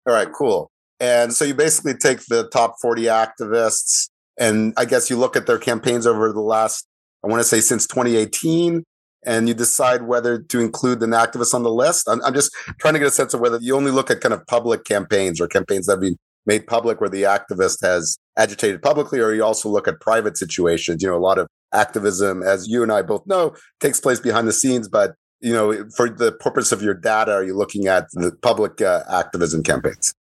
All 0.07 0.13
right, 0.13 0.31
cool. 0.31 0.69
And 0.99 1.33
so 1.33 1.43
you 1.45 1.53
basically 1.53 1.95
take 1.95 2.25
the 2.27 2.47
top 2.49 2.75
40 2.81 3.03
activists, 3.03 4.09
and 4.37 4.73
I 4.77 4.85
guess 4.85 5.09
you 5.09 5.17
look 5.17 5.35
at 5.35 5.47
their 5.47 5.59
campaigns 5.59 6.07
over 6.07 6.31
the 6.31 6.41
last, 6.41 6.87
I 7.23 7.27
want 7.27 7.39
to 7.39 7.47
say 7.47 7.61
since 7.61 7.87
2018, 7.87 8.83
and 9.25 9.47
you 9.47 9.53
decide 9.53 10.03
whether 10.03 10.39
to 10.39 10.59
include 10.59 11.01
an 11.03 11.09
activist 11.11 11.53
on 11.53 11.63
the 11.63 11.71
list. 11.71 12.07
I'm, 12.07 12.23
I'm 12.23 12.33
just 12.33 12.55
trying 12.79 12.93
to 12.93 12.99
get 12.99 13.07
a 13.07 13.11
sense 13.11 13.33
of 13.33 13.41
whether 13.41 13.57
you 13.57 13.75
only 13.75 13.91
look 13.91 14.09
at 14.09 14.21
kind 14.21 14.33
of 14.33 14.45
public 14.47 14.85
campaigns 14.85 15.41
or 15.41 15.47
campaigns 15.47 15.87
that 15.87 15.93
have 15.93 16.01
been 16.01 16.17
made 16.47 16.65
public 16.65 16.99
where 16.99 17.09
the 17.09 17.23
activist 17.23 17.83
has 17.83 18.17
agitated 18.37 18.81
publicly, 18.81 19.19
or 19.19 19.33
you 19.33 19.43
also 19.43 19.69
look 19.69 19.87
at 19.87 19.99
private 19.99 20.37
situations. 20.37 21.03
You 21.03 21.09
know, 21.09 21.17
a 21.17 21.19
lot 21.19 21.37
of 21.37 21.47
activism, 21.73 22.41
as 22.41 22.67
you 22.67 22.81
and 22.81 22.91
I 22.91 23.01
both 23.01 23.27
know, 23.27 23.53
takes 23.79 23.99
place 23.99 24.19
behind 24.19 24.47
the 24.47 24.53
scenes, 24.53 24.87
but 24.87 25.13
you 25.39 25.53
know, 25.53 25.85
for 25.95 26.09
the 26.09 26.31
purpose 26.31 26.71
of 26.71 26.81
your 26.81 26.95
data, 26.95 27.33
are 27.33 27.43
you 27.43 27.55
looking 27.55 27.87
at 27.87 28.07
the 28.13 28.31
public 28.41 28.81
uh, 28.81 29.03
activism 29.09 29.61
campaigns? 29.61 30.13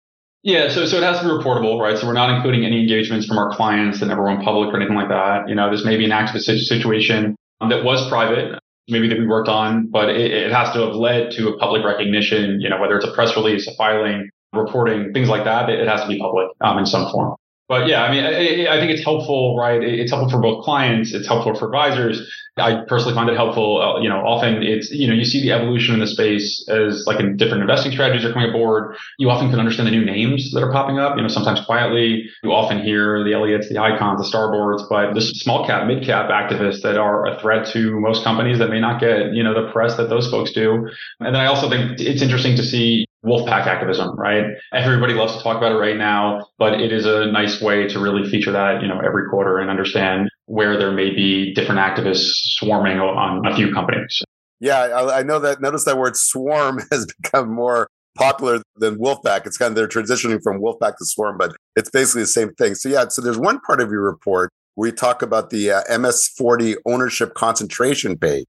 Yeah, 0.42 0.68
so 0.68 0.84
so 0.86 0.98
it 0.98 1.02
has 1.02 1.18
to 1.20 1.24
be 1.24 1.30
reportable, 1.30 1.80
right? 1.80 1.98
So 1.98 2.06
we're 2.06 2.12
not 2.12 2.30
including 2.30 2.64
any 2.64 2.80
engagements 2.82 3.26
from 3.26 3.38
our 3.38 3.50
clients 3.56 4.00
that 4.00 4.06
never 4.06 4.22
went 4.22 4.44
public 4.44 4.72
or 4.72 4.76
anything 4.76 4.94
like 4.94 5.08
that. 5.08 5.48
You 5.48 5.54
know, 5.54 5.70
this 5.70 5.84
may 5.84 5.96
be 5.96 6.04
an 6.04 6.12
activist 6.12 6.44
situation 6.44 7.34
that 7.60 7.82
was 7.82 8.08
private, 8.08 8.58
maybe 8.88 9.08
that 9.08 9.18
we 9.18 9.26
worked 9.26 9.48
on, 9.48 9.88
but 9.90 10.10
it, 10.10 10.30
it 10.30 10.52
has 10.52 10.72
to 10.74 10.80
have 10.86 10.94
led 10.94 11.32
to 11.32 11.48
a 11.48 11.58
public 11.58 11.84
recognition. 11.84 12.60
You 12.60 12.68
know, 12.68 12.80
whether 12.80 12.96
it's 12.96 13.06
a 13.06 13.12
press 13.12 13.34
release, 13.34 13.66
a 13.66 13.74
filing, 13.74 14.28
reporting, 14.56 15.12
things 15.12 15.28
like 15.28 15.44
that. 15.44 15.68
It, 15.68 15.86
has 15.86 16.02
to 16.02 16.08
be 16.08 16.18
public 16.18 16.48
um, 16.60 16.78
in 16.78 16.86
some 16.86 17.10
form. 17.10 17.36
But 17.68 17.88
yeah, 17.88 18.04
I 18.04 18.10
mean, 18.10 18.24
I, 18.24 18.76
I 18.76 18.78
think 18.78 18.92
it's 18.92 19.02
helpful, 19.02 19.56
right? 19.56 19.82
It's 19.82 20.10
helpful 20.10 20.30
for 20.30 20.40
both 20.40 20.64
clients. 20.64 21.12
It's 21.12 21.26
helpful 21.26 21.54
for 21.54 21.66
advisors 21.66 22.30
I 22.58 22.84
personally 22.88 23.14
find 23.14 23.28
it 23.28 23.36
helpful. 23.36 23.82
Uh, 23.82 24.00
you 24.00 24.08
know, 24.08 24.16
often 24.16 24.62
it's, 24.62 24.90
you 24.90 25.06
know, 25.06 25.12
you 25.12 25.26
see 25.26 25.42
the 25.42 25.52
evolution 25.52 25.92
in 25.92 26.00
the 26.00 26.06
space 26.06 26.66
as 26.70 27.04
like 27.06 27.20
in 27.20 27.36
different 27.36 27.60
investing 27.60 27.92
strategies 27.92 28.24
are 28.24 28.32
coming 28.32 28.48
aboard. 28.48 28.96
You 29.18 29.28
often 29.28 29.50
can 29.50 29.58
understand 29.58 29.88
the 29.88 29.90
new 29.90 30.04
names 30.04 30.52
that 30.52 30.62
are 30.62 30.72
popping 30.72 30.98
up, 30.98 31.16
you 31.16 31.22
know, 31.22 31.28
sometimes 31.28 31.60
quietly. 31.66 32.30
You 32.42 32.52
often 32.52 32.82
hear 32.82 33.22
the 33.24 33.32
Elliotts, 33.32 33.68
the 33.68 33.74
Icahns, 33.74 34.18
the 34.18 34.24
starboards, 34.24 34.88
but 34.88 35.12
the 35.12 35.20
small 35.20 35.66
cap, 35.66 35.86
mid 35.86 36.04
cap 36.04 36.30
activists 36.30 36.80
that 36.80 36.96
are 36.96 37.26
a 37.26 37.38
threat 37.40 37.66
to 37.72 38.00
most 38.00 38.24
companies 38.24 38.58
that 38.58 38.70
may 38.70 38.80
not 38.80 39.00
get, 39.00 39.34
you 39.34 39.42
know, 39.42 39.52
the 39.52 39.70
press 39.70 39.96
that 39.98 40.08
those 40.08 40.30
folks 40.30 40.52
do. 40.52 40.88
And 41.20 41.34
then 41.34 41.42
I 41.42 41.46
also 41.46 41.68
think 41.68 42.00
it's 42.00 42.22
interesting 42.22 42.56
to 42.56 42.62
see 42.62 43.05
Wolfpack 43.26 43.66
activism, 43.66 44.16
right? 44.16 44.44
Everybody 44.72 45.14
loves 45.14 45.36
to 45.36 45.42
talk 45.42 45.56
about 45.56 45.72
it 45.72 45.78
right 45.78 45.96
now, 45.96 46.46
but 46.58 46.80
it 46.80 46.92
is 46.92 47.04
a 47.04 47.26
nice 47.26 47.60
way 47.60 47.88
to 47.88 47.98
really 47.98 48.28
feature 48.30 48.52
that, 48.52 48.82
you 48.82 48.88
know, 48.88 49.00
every 49.04 49.28
quarter 49.28 49.58
and 49.58 49.68
understand 49.68 50.30
where 50.46 50.78
there 50.78 50.92
may 50.92 51.10
be 51.10 51.52
different 51.52 51.80
activists 51.80 52.30
swarming 52.58 52.98
on 52.98 53.44
a 53.44 53.54
few 53.56 53.72
companies. 53.74 54.22
Yeah, 54.60 54.78
I, 54.78 55.18
I 55.18 55.22
know 55.22 55.38
that. 55.40 55.60
Notice 55.60 55.84
that 55.84 55.98
word 55.98 56.16
swarm 56.16 56.80
has 56.90 57.06
become 57.20 57.52
more 57.52 57.88
popular 58.16 58.62
than 58.76 58.98
Wolfpack. 58.98 59.46
It's 59.46 59.58
kind 59.58 59.70
of 59.70 59.74
they're 59.76 59.88
transitioning 59.88 60.40
from 60.42 60.60
Wolfpack 60.60 60.96
to 60.96 61.04
Swarm, 61.04 61.36
but 61.36 61.54
it's 61.74 61.90
basically 61.90 62.22
the 62.22 62.28
same 62.28 62.54
thing. 62.54 62.74
So 62.74 62.88
yeah, 62.88 63.08
so 63.08 63.20
there's 63.20 63.38
one 63.38 63.60
part 63.60 63.80
of 63.80 63.90
your 63.90 64.02
report 64.02 64.50
where 64.74 64.88
you 64.88 64.94
talk 64.94 65.22
about 65.22 65.50
the 65.50 65.72
uh, 65.72 65.82
MS40 65.90 66.76
ownership 66.86 67.34
concentration 67.34 68.16
page 68.16 68.46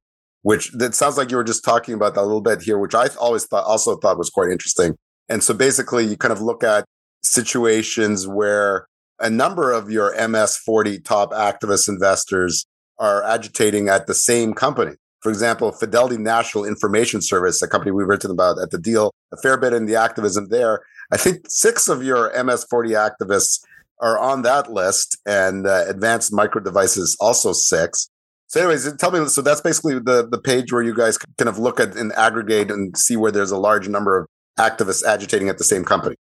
which 0.47 0.71
that 0.71 0.95
sounds 0.95 1.17
like 1.17 1.29
you 1.29 1.35
were 1.35 1.43
just 1.43 1.65
talking 1.65 1.93
about 1.93 2.15
that 2.15 2.21
a 2.21 2.23
little 2.23 2.39
bit 2.39 2.61
here, 2.61 2.77
which 2.77 2.95
I 2.95 3.09
always 3.19 3.43
thought 3.43 3.65
also 3.65 3.97
thought 3.97 4.17
was 4.17 4.29
quite 4.29 4.49
interesting. 4.49 4.95
And 5.27 5.43
so 5.43 5.53
basically 5.53 6.05
you 6.05 6.15
kind 6.15 6.31
of 6.31 6.39
look 6.39 6.63
at 6.63 6.85
situations 7.21 8.29
where 8.29 8.87
a 9.19 9.29
number 9.29 9.73
of 9.73 9.91
your 9.91 10.15
MS40 10.15 11.03
top 11.03 11.33
activist 11.33 11.89
investors 11.89 12.65
are 12.97 13.25
agitating 13.25 13.89
at 13.89 14.07
the 14.07 14.13
same 14.13 14.53
company. 14.53 14.95
For 15.19 15.29
example, 15.29 15.73
Fidelity 15.73 16.15
National 16.15 16.63
Information 16.63 17.21
Service, 17.21 17.61
a 17.61 17.67
company 17.67 17.91
we've 17.91 18.07
written 18.07 18.31
about 18.31 18.57
at 18.57 18.71
the 18.71 18.77
deal, 18.77 19.11
a 19.33 19.37
fair 19.41 19.57
bit 19.57 19.73
in 19.73 19.85
the 19.85 19.97
activism 19.97 20.47
there. 20.47 20.79
I 21.11 21.17
think 21.17 21.41
six 21.49 21.89
of 21.89 22.05
your 22.05 22.31
MS40 22.31 22.95
activists 22.95 23.59
are 23.99 24.17
on 24.17 24.43
that 24.43 24.71
list, 24.71 25.17
and 25.25 25.67
uh, 25.67 25.83
Advanced 25.89 26.31
Micro 26.31 26.61
Devices 26.61 27.17
also 27.19 27.51
six. 27.51 28.09
So, 28.47 28.61
anyways, 28.61 28.91
tell 28.93 29.11
me. 29.11 29.27
So 29.27 29.41
that's 29.41 29.61
basically 29.61 29.95
the 29.99 30.27
the 30.29 30.39
page 30.39 30.71
where 30.71 30.81
you 30.81 30.95
guys 30.95 31.17
kind 31.17 31.49
of 31.49 31.59
look 31.59 31.79
at 31.79 31.95
and 31.95 32.13
aggregate 32.13 32.71
and 32.71 32.97
see 32.97 33.17
where 33.17 33.31
there's 33.31 33.51
a 33.51 33.57
large 33.57 33.89
number 33.89 34.17
of 34.17 34.27
activists 34.57 35.03
agitating 35.03 35.49
at 35.49 35.57
the 35.57 35.63
same 35.63 35.83
company. 35.83 36.15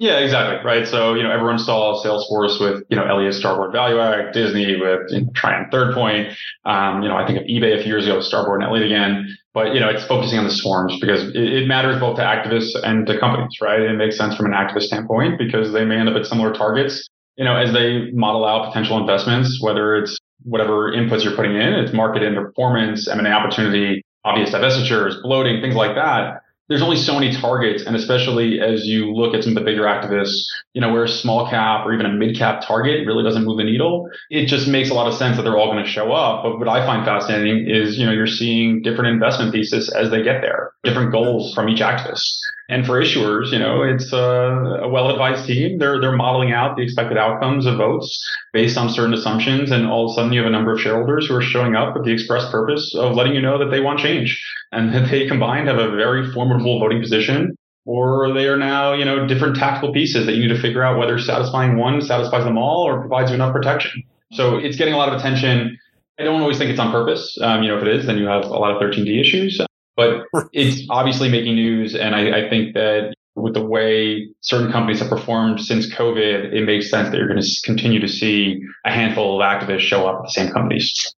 Yeah, 0.00 0.18
exactly. 0.20 0.64
Right. 0.64 0.88
So, 0.88 1.12
you 1.12 1.22
know, 1.22 1.30
everyone 1.30 1.58
saw 1.58 2.02
Salesforce 2.02 2.58
with, 2.58 2.84
you 2.88 2.96
know, 2.96 3.04
Elliott 3.04 3.34
Starboard 3.34 3.74
ValueAct, 3.74 4.32
Disney 4.32 4.80
with 4.80 5.00
you 5.10 5.20
know, 5.20 5.66
Third 5.70 5.92
Point. 5.94 6.28
Um, 6.64 7.02
you 7.02 7.08
know, 7.10 7.16
I 7.16 7.26
think 7.26 7.38
of 7.38 7.44
eBay 7.44 7.78
a 7.78 7.82
few 7.82 7.92
years 7.92 8.06
ago 8.06 8.16
with 8.16 8.24
Starboard 8.24 8.62
and 8.62 8.70
Elliott 8.70 8.86
again. 8.86 9.36
But, 9.52 9.74
you 9.74 9.80
know, 9.80 9.90
it's 9.90 10.02
focusing 10.06 10.38
on 10.38 10.46
the 10.46 10.52
swarms 10.52 10.98
because 11.00 11.28
it, 11.34 11.36
it, 11.36 11.68
matters 11.68 12.00
both 12.00 12.16
to 12.16 12.22
activists 12.22 12.70
and 12.82 13.06
to 13.08 13.18
companies, 13.18 13.60
right? 13.60 13.80
It 13.80 13.92
makes 13.92 14.16
sense 14.16 14.34
from 14.36 14.46
an 14.46 14.52
activist 14.52 14.84
standpoint 14.84 15.38
because 15.38 15.72
they 15.72 15.84
may 15.84 15.96
end 15.96 16.08
up 16.08 16.16
at 16.16 16.24
similar 16.24 16.54
targets, 16.54 17.06
you 17.36 17.44
know, 17.44 17.56
as 17.56 17.74
they 17.74 18.10
model 18.12 18.46
out 18.46 18.68
potential 18.68 18.96
investments, 18.96 19.60
whether 19.60 19.96
it's 19.96 20.18
whatever 20.44 20.92
inputs 20.92 21.24
you're 21.24 21.36
putting 21.36 21.56
in, 21.56 21.74
it's 21.74 21.92
market 21.92 22.22
and 22.22 22.36
performance, 22.36 23.08
M&A 23.08 23.30
opportunity, 23.30 24.04
obvious 24.24 24.50
divestitures, 24.50 25.20
bloating, 25.22 25.60
things 25.60 25.74
like 25.74 25.94
that. 25.94 26.42
There's 26.68 26.82
only 26.82 26.96
so 26.96 27.18
many 27.18 27.34
targets, 27.34 27.84
and 27.84 27.96
especially 27.96 28.60
as 28.60 28.86
you 28.86 29.12
look 29.12 29.34
at 29.34 29.42
some 29.42 29.56
of 29.56 29.62
the 29.62 29.64
bigger 29.64 29.82
activists, 29.82 30.44
you 30.72 30.80
know, 30.80 30.92
where 30.92 31.04
a 31.04 31.08
small 31.08 31.48
cap 31.48 31.84
or 31.84 31.92
even 31.92 32.06
a 32.06 32.12
mid 32.12 32.36
cap 32.36 32.62
target 32.66 33.06
really 33.06 33.24
doesn't 33.24 33.44
move 33.44 33.58
the 33.58 33.64
needle, 33.64 34.08
it 34.30 34.46
just 34.46 34.68
makes 34.68 34.90
a 34.90 34.94
lot 34.94 35.08
of 35.08 35.14
sense 35.14 35.36
that 35.36 35.42
they're 35.42 35.58
all 35.58 35.72
going 35.72 35.84
to 35.84 35.90
show 35.90 36.12
up. 36.12 36.44
But 36.44 36.58
what 36.58 36.68
I 36.68 36.86
find 36.86 37.04
fascinating 37.04 37.68
is, 37.68 37.98
you 37.98 38.06
know, 38.06 38.12
you're 38.12 38.26
seeing 38.26 38.82
different 38.82 39.12
investment 39.12 39.52
thesis 39.52 39.92
as 39.92 40.10
they 40.10 40.22
get 40.22 40.40
there, 40.40 40.72
different 40.84 41.10
goals 41.10 41.52
from 41.54 41.68
each 41.68 41.80
activist. 41.80 42.38
And 42.68 42.86
for 42.86 43.02
issuers, 43.02 43.50
you 43.50 43.58
know, 43.58 43.82
it's 43.82 44.12
a, 44.12 44.78
a 44.82 44.88
well-advised 44.88 45.44
team. 45.44 45.78
They're 45.78 46.00
they're 46.00 46.14
modeling 46.14 46.52
out 46.52 46.76
the 46.76 46.82
expected 46.82 47.18
outcomes 47.18 47.66
of 47.66 47.78
votes 47.78 48.24
based 48.52 48.78
on 48.78 48.88
certain 48.88 49.12
assumptions, 49.12 49.72
and 49.72 49.86
all 49.86 50.06
of 50.06 50.12
a 50.12 50.14
sudden 50.14 50.32
you 50.32 50.38
have 50.38 50.46
a 50.46 50.52
number 50.52 50.72
of 50.72 50.80
shareholders 50.80 51.26
who 51.26 51.34
are 51.34 51.42
showing 51.42 51.74
up 51.74 51.96
with 51.96 52.04
the 52.04 52.12
express 52.12 52.48
purpose 52.48 52.94
of 52.94 53.16
letting 53.16 53.34
you 53.34 53.40
know 53.40 53.58
that 53.58 53.72
they 53.72 53.80
want 53.80 53.98
change 53.98 54.40
and 54.70 54.94
that 54.94 55.10
they 55.10 55.26
combined 55.26 55.66
have 55.66 55.78
a 55.78 55.90
very 55.90 56.30
formidable 56.30 56.78
voting 56.78 57.00
position. 57.00 57.56
Or 57.86 58.32
they 58.32 58.46
are 58.46 58.58
now, 58.58 58.92
you 58.92 59.04
know, 59.04 59.26
different 59.26 59.56
tactical 59.56 59.92
pieces 59.92 60.26
that 60.26 60.34
you 60.34 60.42
need 60.42 60.54
to 60.54 60.60
figure 60.60 60.82
out 60.82 60.98
whether 60.98 61.18
satisfying 61.18 61.76
one 61.76 62.02
satisfies 62.02 62.44
them 62.44 62.58
all 62.58 62.86
or 62.86 63.00
provides 63.00 63.30
you 63.30 63.34
enough 63.34 63.52
protection. 63.52 64.02
So 64.32 64.56
it's 64.56 64.76
getting 64.76 64.94
a 64.94 64.96
lot 64.96 65.08
of 65.08 65.18
attention. 65.18 65.78
I 66.18 66.24
don't 66.24 66.40
always 66.40 66.58
think 66.58 66.70
it's 66.70 66.78
on 66.78 66.92
purpose. 66.92 67.38
Um, 67.40 67.62
you 67.62 67.68
know, 67.68 67.78
if 67.78 67.82
it 67.82 67.88
is, 67.88 68.06
then 68.06 68.18
you 68.18 68.26
have 68.26 68.44
a 68.44 68.48
lot 68.48 68.70
of 68.70 68.82
13D 68.82 69.20
issues 69.20 69.60
but 70.00 70.24
it's 70.52 70.86
obviously 70.88 71.28
making 71.28 71.54
news. 71.54 71.94
And 71.94 72.14
I, 72.14 72.46
I 72.46 72.48
think 72.48 72.74
that 72.74 73.14
with 73.34 73.54
the 73.54 73.64
way 73.64 74.28
certain 74.40 74.72
companies 74.72 75.00
have 75.00 75.08
performed 75.08 75.60
since 75.60 75.92
COVID, 75.92 76.52
it 76.52 76.64
makes 76.64 76.90
sense 76.90 77.10
that 77.10 77.16
you're 77.16 77.28
going 77.28 77.40
to 77.40 77.60
continue 77.64 78.00
to 78.00 78.08
see 78.08 78.62
a 78.84 78.90
handful 78.90 79.40
of 79.40 79.46
activists 79.46 79.80
show 79.80 80.06
up 80.08 80.20
at 80.20 80.22
the 80.24 80.30
same 80.30 80.52
companies. 80.52 81.14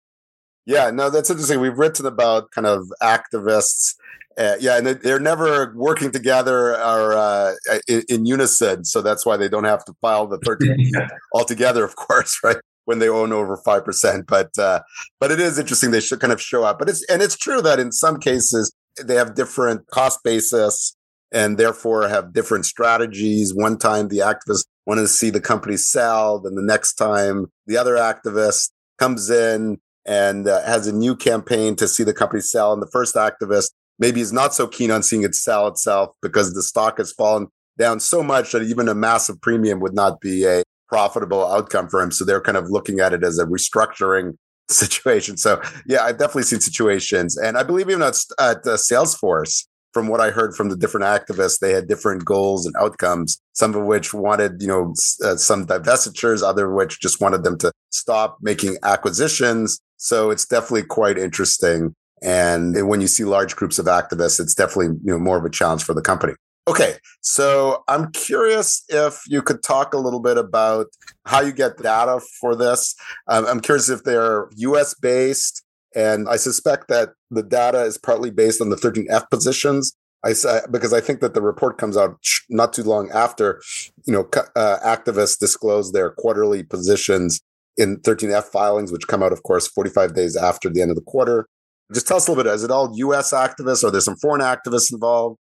Yeah, 0.67 0.90
no, 0.90 1.11
that's 1.11 1.31
interesting. 1.31 1.61
We've 1.61 1.79
written 1.79 2.07
about 2.07 2.50
kind 2.50 2.67
of 2.67 2.90
activists. 3.02 3.95
Uh, 4.40 4.56
yeah, 4.59 4.78
and 4.78 4.87
they're 4.87 5.20
never 5.20 5.70
working 5.76 6.11
together 6.11 6.70
or 6.70 7.12
uh, 7.12 7.52
in, 7.87 8.02
in, 8.09 8.25
unison, 8.25 8.87
so 8.87 9.02
that's 9.02 9.26
why 9.26 9.37
they 9.37 9.50
don't 9.50 9.64
have 9.64 9.85
to 9.85 9.92
file 10.00 10.26
the 10.26 10.38
13 10.38 10.92
altogether, 11.35 11.85
of 11.85 11.94
course, 11.97 12.38
right? 12.44 12.56
When 12.87 13.00
they 13.00 13.09
own 13.09 13.32
over 13.32 13.59
five 13.59 13.85
percent, 13.85 14.26
but 14.26 14.56
uh, 14.59 14.80
but 15.20 15.30
it 15.30 15.38
is 15.38 15.59
interesting. 15.59 15.90
They 15.90 16.00
should 16.00 16.18
kind 16.18 16.32
of 16.32 16.40
show 16.40 16.64
up, 16.64 16.78
but 16.78 16.88
it's 16.88 17.04
and 17.09 17.20
it's 17.23 17.37
true 17.37 17.61
that 17.61 17.78
in 17.78 17.92
some 17.92 18.18
cases 18.18 18.73
they 19.00 19.14
have 19.14 19.35
different 19.35 19.87
cost 19.88 20.20
basis 20.25 20.97
and 21.30 21.59
therefore 21.59 22.09
have 22.09 22.32
different 22.32 22.64
strategies. 22.64 23.54
One 23.54 23.78
time 23.78 24.09
the 24.09 24.18
activist 24.18 24.64
wanted 24.87 25.02
to 25.02 25.09
see 25.09 25.30
the 25.30 25.40
company 25.40 25.76
sell, 25.76 26.40
then 26.40 26.54
the 26.54 26.62
next 26.62 26.94
time 26.94 27.47
the 27.66 27.76
other 27.76 27.94
activist 27.94 28.70
comes 28.99 29.30
in 29.30 29.78
and 30.06 30.49
uh, 30.49 30.62
has 30.64 30.87
a 30.87 30.92
new 30.92 31.14
campaign 31.14 31.76
to 31.76 31.87
see 31.87 32.02
the 32.02 32.14
company 32.14 32.40
sell. 32.40 32.73
And 32.73 32.82
the 32.82 32.90
first 32.90 33.14
activist 33.14 33.70
maybe 34.00 34.21
is 34.21 34.33
not 34.33 34.52
so 34.52 34.66
keen 34.66 34.90
on 34.90 35.02
seeing 35.02 35.23
it 35.23 35.35
sell 35.35 35.69
itself 35.69 36.11
because 36.23 36.52
the 36.54 36.62
stock 36.62 36.99
has 36.99 37.12
fallen 37.12 37.47
down 37.78 38.00
so 38.00 38.23
much 38.23 38.52
that 38.52 38.62
even 38.62 38.88
a 38.88 38.95
massive 38.95 39.40
premium 39.40 39.78
would 39.78 39.95
not 39.95 40.21
be 40.21 40.45
a 40.45 40.62
profitable 40.88 41.47
outcome 41.47 41.88
for 41.88 42.02
him. 42.02 42.11
So 42.11 42.25
they're 42.25 42.40
kind 42.40 42.57
of 42.57 42.69
looking 42.71 42.99
at 42.99 43.12
it 43.12 43.23
as 43.23 43.38
a 43.38 43.47
restructuring 43.47 44.37
situation. 44.69 45.37
So 45.37 45.62
yeah, 45.87 46.02
I've 46.02 46.19
definitely 46.19 46.42
seen 46.45 46.61
situations, 46.61 47.37
and 47.37 47.57
I 47.57 47.62
believe 47.62 47.88
even 47.88 48.02
at, 48.02 48.16
at 48.40 48.59
uh, 48.66 48.76
Salesforce, 48.76 49.66
from 49.92 50.07
what 50.07 50.21
I 50.21 50.30
heard 50.30 50.54
from 50.54 50.69
the 50.69 50.76
different 50.76 51.07
activists, 51.07 51.59
they 51.59 51.73
had 51.73 51.88
different 51.88 52.25
goals 52.25 52.64
and 52.64 52.75
outcomes. 52.76 53.40
Some 53.54 53.75
of 53.75 53.85
which 53.85 54.14
wanted, 54.14 54.62
you 54.62 54.69
know, 54.69 54.95
uh, 55.25 55.37
some 55.37 55.66
divestitures, 55.66 56.42
other 56.42 56.73
which 56.73 57.00
just 57.00 57.21
wanted 57.21 57.42
them 57.42 57.59
to 57.59 57.73
stop 57.90 58.38
making 58.40 58.76
acquisitions. 58.85 59.80
So 59.97 60.30
it's 60.30 60.47
definitely 60.47 60.85
quite 60.85 61.19
interesting. 61.19 61.95
And 62.23 62.89
when 62.89 63.00
you 63.00 63.07
see 63.07 63.25
large 63.25 63.57
groups 63.57 63.79
of 63.79 63.87
activists, 63.87 64.41
it's 64.41 64.55
definitely 64.55 64.99
you 65.05 65.12
know 65.12 65.19
more 65.19 65.39
of 65.39 65.45
a 65.45 65.50
challenge 65.50 65.85
for 65.85 65.95
the 65.95 66.03
company. 66.03 66.35
Okay, 66.69 66.97
so 67.21 67.83
I'm 67.89 68.12
curious 68.12 68.85
if 68.89 69.23
you 69.27 69.43
could 69.43 69.62
talk 69.62 69.95
a 69.95 69.99
little 69.99 70.21
bit 70.21 70.37
about 70.37 70.87
how 71.25 71.41
you 71.41 71.53
get 71.53 71.79
data 71.79 72.21
for 72.41 72.55
this. 72.55 72.95
Um, 73.29 73.47
I'm 73.47 73.61
curious 73.61 73.89
if 73.89 74.05
they're 74.05 74.49
US 74.57 74.95
based, 74.95 75.65
and 75.95 76.29
I 76.29 76.37
suspect 76.37 76.89
that 76.89 77.11
the 77.31 77.43
data 77.43 77.83
is 77.83 77.97
partly 77.97 78.31
based 78.31 78.61
on 78.61 78.69
the 78.69 78.77
13F 78.77 79.31
positions. 79.31 79.97
I 80.23 80.35
because 80.71 80.93
I 80.93 81.00
think 81.00 81.21
that 81.21 81.33
the 81.33 81.41
report 81.41 81.79
comes 81.79 81.97
out 81.97 82.19
not 82.50 82.75
too 82.75 82.83
long 82.83 83.11
after, 83.11 83.62
you 84.07 84.12
know, 84.12 84.29
uh, 84.55 84.79
activists 84.85 85.39
disclose 85.39 85.93
their 85.93 86.11
quarterly 86.11 86.62
positions 86.62 87.41
in 87.79 87.97
13F 88.00 88.45
filings, 88.45 88.93
which 88.93 89.09
come 89.09 89.23
out, 89.23 89.33
of 89.33 89.43
course, 89.45 89.67
45 89.67 90.15
days 90.15 90.37
after 90.37 90.69
the 90.69 90.83
end 90.83 90.91
of 90.91 90.97
the 90.97 91.03
quarter. 91.03 91.49
Just 91.92 92.06
tell 92.06 92.16
us 92.16 92.28
a 92.28 92.30
little 92.30 92.44
bit. 92.44 92.52
Is 92.52 92.64
it 92.64 92.70
all 92.70 92.90
U.S. 92.94 93.32
activists? 93.32 93.85
Are 93.85 93.90
there 93.90 94.00
some 94.00 94.16
foreign 94.16 94.42
activists 94.42 94.92
involved? 94.92 95.38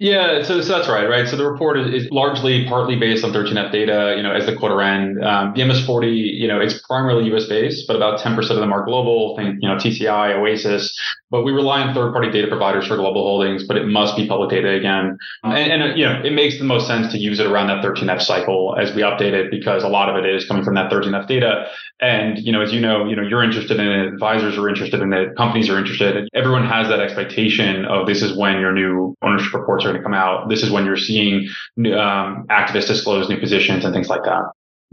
Yeah, 0.00 0.44
so, 0.44 0.60
so, 0.60 0.78
that's 0.78 0.88
right, 0.88 1.08
right. 1.08 1.26
So 1.26 1.36
the 1.36 1.50
report 1.50 1.76
is, 1.76 2.04
is, 2.04 2.10
largely 2.12 2.64
partly 2.68 2.94
based 2.94 3.24
on 3.24 3.32
13F 3.32 3.72
data, 3.72 4.14
you 4.16 4.22
know, 4.22 4.32
as 4.32 4.46
the 4.46 4.54
quarter 4.54 4.80
end. 4.80 5.24
Um, 5.24 5.54
the 5.54 5.62
MS40, 5.62 6.38
you 6.38 6.46
know, 6.46 6.60
it's 6.60 6.80
primarily 6.86 7.34
US 7.34 7.46
based, 7.46 7.88
but 7.88 7.96
about 7.96 8.20
10% 8.20 8.38
of 8.38 8.56
them 8.58 8.72
are 8.72 8.84
global. 8.84 9.34
Think, 9.36 9.58
you 9.60 9.68
know, 9.68 9.74
TCI, 9.74 10.36
Oasis, 10.36 10.96
but 11.30 11.42
we 11.42 11.52
rely 11.52 11.82
on 11.82 11.94
third 11.94 12.12
party 12.12 12.30
data 12.30 12.48
providers 12.48 12.86
for 12.86 12.96
global 12.96 13.22
holdings, 13.22 13.64
but 13.66 13.76
it 13.76 13.86
must 13.86 14.16
be 14.16 14.26
public 14.26 14.50
data 14.50 14.70
again. 14.70 15.18
And, 15.42 15.72
and, 15.72 15.98
you 15.98 16.04
know, 16.04 16.20
it 16.22 16.32
makes 16.32 16.58
the 16.58 16.64
most 16.64 16.86
sense 16.86 17.12
to 17.12 17.18
use 17.18 17.38
it 17.38 17.46
around 17.46 17.68
that 17.68 17.84
13F 17.84 18.22
cycle 18.22 18.76
as 18.78 18.94
we 18.94 19.02
update 19.02 19.32
it 19.32 19.50
because 19.50 19.82
a 19.82 19.88
lot 19.88 20.08
of 20.08 20.16
it 20.16 20.26
is 20.26 20.46
coming 20.46 20.64
from 20.64 20.74
that 20.74 20.90
13F 20.90 21.26
data. 21.26 21.66
And, 22.00 22.38
you 22.38 22.52
know, 22.52 22.62
as 22.62 22.72
you 22.72 22.80
know, 22.80 23.06
you 23.06 23.16
know, 23.16 23.22
you're 23.22 23.42
interested 23.42 23.78
in 23.78 23.86
it, 23.86 24.06
advisors 24.06 24.56
are 24.56 24.68
interested 24.68 25.00
in 25.00 25.12
it, 25.12 25.36
companies 25.36 25.68
are 25.68 25.78
interested. 25.78 26.28
Everyone 26.34 26.66
has 26.66 26.88
that 26.88 27.00
expectation 27.00 27.84
of 27.84 28.06
this 28.06 28.22
is 28.22 28.36
when 28.36 28.60
your 28.60 28.72
new 28.72 29.14
ownership 29.22 29.52
reports 29.52 29.84
are 29.84 29.88
going 29.88 29.98
to 29.98 30.02
come 30.02 30.14
out. 30.14 30.48
This 30.48 30.62
is 30.62 30.70
when 30.70 30.84
you're 30.84 30.96
seeing 30.96 31.48
um, 31.78 32.46
activists 32.48 32.86
disclose 32.86 33.28
new 33.28 33.38
positions 33.38 33.84
and 33.84 33.92
things 33.92 34.08
like 34.08 34.24
that. 34.24 34.44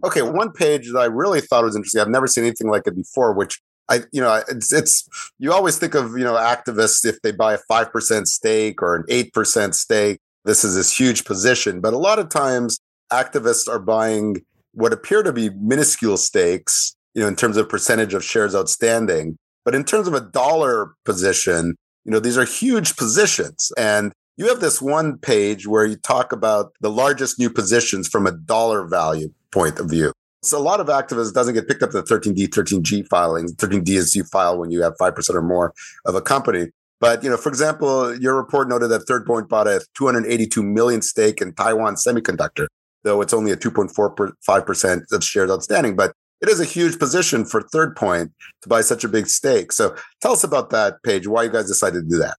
Okay, 0.04 0.22
one 0.22 0.52
page 0.52 0.92
that 0.92 1.00
I 1.00 1.06
really 1.06 1.40
thought 1.40 1.64
was 1.64 1.76
interesting. 1.76 2.02
I've 2.02 2.10
never 2.10 2.28
seen 2.28 2.44
anything 2.44 2.68
like 2.68 2.86
it 2.86 2.96
before, 2.96 3.34
which 3.34 3.62
I, 3.90 4.02
you 4.12 4.22
know, 4.22 4.42
it's, 4.48 4.74
it's, 4.74 5.08
you 5.38 5.54
always 5.54 5.78
think 5.78 5.94
of, 5.94 6.18
you 6.18 6.24
know, 6.24 6.34
activists 6.34 7.06
if 7.06 7.22
they 7.22 7.32
buy 7.32 7.54
a 7.54 7.60
5% 7.70 8.26
stake 8.26 8.82
or 8.82 8.96
an 8.96 9.04
8% 9.10 9.74
stake, 9.74 10.20
this 10.44 10.64
is 10.64 10.76
this 10.76 10.98
huge 10.98 11.26
position. 11.26 11.82
But 11.82 11.94
a 11.94 11.98
lot 11.98 12.20
of 12.20 12.30
times 12.30 12.80
activists 13.12 13.68
are 13.68 13.80
buying 13.80 14.44
what 14.74 14.94
appear 14.94 15.24
to 15.24 15.32
be 15.32 15.50
minuscule 15.52 16.18
stakes, 16.18 16.96
you 17.14 17.22
know, 17.22 17.28
in 17.28 17.36
terms 17.36 17.58
of 17.58 17.70
percentage 17.70 18.14
of 18.14 18.24
shares 18.24 18.56
outstanding. 18.56 19.38
But 19.64 19.76
in 19.76 19.84
terms 19.84 20.08
of 20.08 20.14
a 20.14 20.22
dollar 20.22 20.94
position, 21.06 21.76
you 22.04 22.12
know, 22.12 22.20
these 22.20 22.38
are 22.38 22.46
huge 22.46 22.96
positions. 22.96 23.72
And 23.78 24.14
you 24.38 24.48
have 24.50 24.60
this 24.60 24.82
one 24.82 25.18
page 25.18 25.68
where 25.68 25.86
you 25.86 25.96
talk 25.96 26.32
about 26.32 26.74
the 26.82 26.92
largest 26.92 27.40
new 27.40 27.50
positions 27.50 28.08
from 28.08 28.28
a 28.28 28.32
dollar 28.32 28.86
value 28.86 29.32
point 29.52 29.80
of 29.80 29.90
view. 29.90 30.12
So 30.46 30.58
a 30.58 30.62
lot 30.62 30.80
of 30.80 30.88
activists 30.88 31.34
doesn't 31.34 31.54
get 31.54 31.68
picked 31.68 31.84
up 31.84 31.92
the 31.92 32.04
13D, 32.04 32.48
13G 32.50 33.08
filings. 33.08 33.54
13D 33.56 33.90
is 33.90 34.16
you 34.16 34.24
file 34.24 34.58
when 34.58 34.72
you 34.72 34.82
have 34.82 34.94
5% 35.00 35.30
or 35.34 35.42
more 35.42 35.74
of 36.06 36.16
a 36.16 36.22
company. 36.22 36.68
But, 37.02 37.24
you 37.24 37.30
know, 37.30 37.38
for 37.38 37.50
example, 37.50 38.18
your 38.18 38.36
report 38.36 38.70
noted 38.70 38.88
that 38.88 39.02
Third 39.02 39.26
Point 39.26 39.50
bought 39.50 39.68
a 39.68 39.86
282 39.96 40.64
million 40.64 41.02
stake 41.02 41.42
in 41.42 41.54
Taiwan 41.54 41.96
Semiconductor 41.96 42.68
though 43.06 43.22
it's 43.22 43.34
only 43.34 43.52
a 43.52 43.56
2.45% 43.56 45.12
of 45.14 45.24
shares 45.24 45.50
outstanding. 45.50 45.96
But 45.96 46.12
it 46.42 46.50
is 46.50 46.60
a 46.60 46.66
huge 46.66 47.00
position 47.00 47.46
for 47.46 47.62
Third 47.62 47.96
Point 47.96 48.34
to 48.64 48.68
buy 48.68 48.82
such 48.82 49.06
a 49.06 49.08
big 49.08 49.28
stake. 49.28 49.72
So 49.72 49.96
tell 50.20 50.34
us 50.34 50.44
about 50.44 50.72
that 50.72 51.02
page, 51.04 51.26
why 51.28 51.44
you 51.44 51.50
guys 51.50 51.68
decided 51.68 52.04
to 52.04 52.10
do 52.10 52.18
that. 52.18 52.36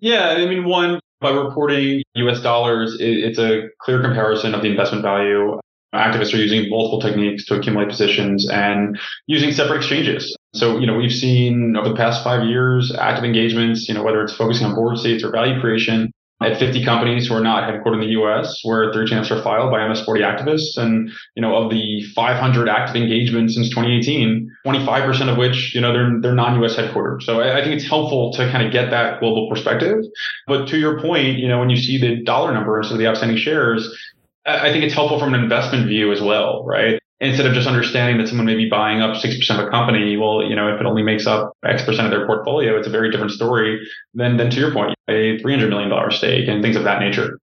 Yeah, 0.00 0.30
I 0.30 0.46
mean, 0.46 0.64
one, 0.64 0.98
by 1.20 1.30
reporting 1.30 2.02
US 2.14 2.42
dollars, 2.42 2.96
it's 2.98 3.38
a 3.38 3.68
clear 3.80 4.02
comparison 4.02 4.54
of 4.54 4.62
the 4.62 4.68
investment 4.68 5.02
value. 5.02 5.60
Activists 5.96 6.32
are 6.34 6.38
using 6.38 6.70
multiple 6.70 7.00
techniques 7.00 7.44
to 7.46 7.54
accumulate 7.54 7.88
positions 7.88 8.48
and 8.48 8.98
using 9.26 9.52
separate 9.52 9.78
exchanges. 9.78 10.36
So, 10.54 10.78
you 10.78 10.86
know, 10.86 10.96
we've 10.96 11.12
seen 11.12 11.76
over 11.76 11.88
the 11.88 11.94
past 11.94 12.24
five 12.24 12.44
years 12.44 12.94
active 12.94 13.24
engagements, 13.24 13.88
you 13.88 13.94
know, 13.94 14.02
whether 14.02 14.22
it's 14.22 14.34
focusing 14.34 14.66
on 14.66 14.74
board 14.74 14.98
seats 14.98 15.22
or 15.22 15.30
value 15.30 15.60
creation, 15.60 16.12
at 16.42 16.58
50 16.58 16.84
companies 16.84 17.26
who 17.26 17.34
are 17.34 17.40
not 17.42 17.68
headquartered 17.68 17.94
in 17.94 18.00
the 18.00 18.06
U.S., 18.08 18.60
where 18.62 18.92
13Fs 18.92 19.30
are 19.30 19.42
filed 19.42 19.70
by 19.70 19.78
MS40 19.78 20.20
activists. 20.20 20.76
And, 20.76 21.10
you 21.34 21.40
know, 21.40 21.56
of 21.56 21.70
the 21.70 22.02
500 22.14 22.68
active 22.68 22.96
engagements 22.96 23.54
since 23.54 23.70
2018, 23.70 24.50
25% 24.66 25.32
of 25.32 25.38
which, 25.38 25.74
you 25.74 25.80
know, 25.80 25.94
they're, 25.94 26.20
they're 26.20 26.34
non-U.S. 26.34 26.76
headquartered. 26.76 27.22
So 27.22 27.40
I, 27.40 27.58
I 27.58 27.62
think 27.62 27.74
it's 27.74 27.88
helpful 27.88 28.32
to 28.34 28.50
kind 28.50 28.66
of 28.66 28.72
get 28.72 28.90
that 28.90 29.20
global 29.20 29.48
perspective. 29.48 30.04
But 30.46 30.68
to 30.68 30.78
your 30.78 31.00
point, 31.00 31.38
you 31.38 31.48
know, 31.48 31.58
when 31.58 31.70
you 31.70 31.76
see 31.78 31.98
the 31.98 32.22
dollar 32.22 32.52
numbers 32.52 32.92
of 32.92 32.98
the 32.98 33.06
outstanding 33.06 33.38
shares, 33.38 33.88
I 34.46 34.70
think 34.72 34.84
it's 34.84 34.94
helpful 34.94 35.18
from 35.18 35.34
an 35.34 35.42
investment 35.42 35.88
view 35.88 36.12
as 36.12 36.20
well, 36.20 36.64
right? 36.64 37.00
Instead 37.18 37.46
of 37.46 37.54
just 37.54 37.66
understanding 37.66 38.18
that 38.18 38.28
someone 38.28 38.46
may 38.46 38.54
be 38.54 38.68
buying 38.68 39.00
up 39.00 39.16
6% 39.16 39.50
of 39.50 39.66
a 39.66 39.70
company, 39.70 40.16
well, 40.16 40.44
you 40.44 40.54
know, 40.54 40.72
if 40.72 40.80
it 40.80 40.86
only 40.86 41.02
makes 41.02 41.26
up 41.26 41.52
X 41.64 41.82
percent 41.84 42.06
of 42.06 42.10
their 42.10 42.26
portfolio, 42.26 42.78
it's 42.78 42.86
a 42.86 42.90
very 42.90 43.10
different 43.10 43.32
story 43.32 43.80
than, 44.14 44.36
than 44.36 44.50
to 44.50 44.60
your 44.60 44.72
point, 44.72 44.94
a 45.08 45.38
$300 45.38 45.68
million 45.68 46.10
stake 46.10 46.46
and 46.46 46.62
things 46.62 46.76
of 46.76 46.84
that 46.84 47.00
nature. 47.00 47.38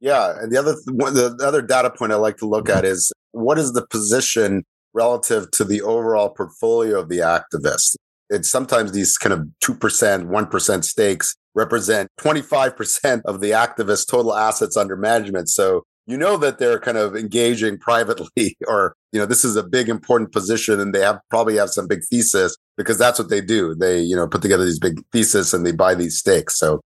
Yeah. 0.00 0.34
And 0.40 0.52
the 0.52 0.58
other, 0.58 0.74
the 0.74 1.44
other 1.44 1.62
data 1.62 1.90
point 1.90 2.12
I 2.12 2.16
like 2.16 2.36
to 2.38 2.46
look 2.46 2.68
at 2.68 2.84
is 2.84 3.12
what 3.32 3.58
is 3.58 3.72
the 3.72 3.86
position 3.86 4.64
relative 4.92 5.50
to 5.52 5.64
the 5.64 5.80
overall 5.80 6.28
portfolio 6.28 7.00
of 7.00 7.08
the 7.08 7.18
activist? 7.18 7.96
It's 8.28 8.50
sometimes 8.50 8.92
these 8.92 9.16
kind 9.16 9.32
of 9.32 9.46
2%, 9.64 10.26
1% 10.26 10.84
stakes 10.84 11.34
represent 11.54 12.08
25% 12.20 13.22
of 13.24 13.40
the 13.40 13.50
activist 13.50 14.08
total 14.08 14.34
assets 14.34 14.76
under 14.76 14.96
management. 14.96 15.48
So 15.48 15.84
you 16.06 16.16
know 16.16 16.36
that 16.36 16.58
they're 16.58 16.80
kind 16.80 16.98
of 16.98 17.16
engaging 17.16 17.78
privately 17.78 18.56
or 18.68 18.94
you 19.12 19.20
know 19.20 19.26
this 19.26 19.44
is 19.44 19.56
a 19.56 19.62
big 19.62 19.88
important 19.88 20.32
position 20.32 20.80
and 20.80 20.94
they 20.94 21.00
have 21.00 21.20
probably 21.30 21.56
have 21.56 21.70
some 21.70 21.86
big 21.86 22.02
thesis 22.10 22.56
because 22.76 22.98
that's 22.98 23.18
what 23.18 23.28
they 23.28 23.40
do. 23.40 23.74
They 23.74 24.00
you 24.00 24.16
know 24.16 24.26
put 24.26 24.42
together 24.42 24.64
these 24.64 24.78
big 24.78 25.02
thesis 25.12 25.52
and 25.52 25.64
they 25.64 25.72
buy 25.72 25.94
these 25.94 26.18
stakes 26.18 26.58
so. 26.58 26.80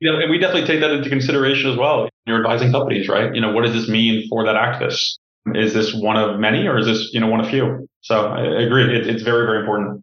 Yeah 0.00 0.18
and 0.18 0.30
we 0.30 0.38
definitely 0.38 0.66
take 0.66 0.80
that 0.80 0.90
into 0.90 1.08
consideration 1.08 1.70
as 1.70 1.76
well. 1.76 2.08
You're 2.26 2.38
advising 2.38 2.72
companies 2.72 3.08
right? 3.08 3.34
You 3.34 3.40
know 3.40 3.52
what 3.52 3.64
does 3.64 3.72
this 3.72 3.88
mean 3.88 4.28
for 4.28 4.44
that 4.44 4.56
activist? 4.56 5.18
Is 5.54 5.72
this 5.72 5.94
one 5.94 6.16
of 6.16 6.38
many 6.38 6.66
or 6.66 6.78
is 6.78 6.86
this 6.86 7.12
you 7.12 7.20
know 7.20 7.28
one 7.28 7.40
of 7.40 7.48
few? 7.48 7.88
So 8.02 8.28
i 8.28 8.62
agree 8.62 8.84
it, 8.84 9.06
it's 9.06 9.22
very 9.22 9.46
very 9.46 9.60
important. 9.60 10.02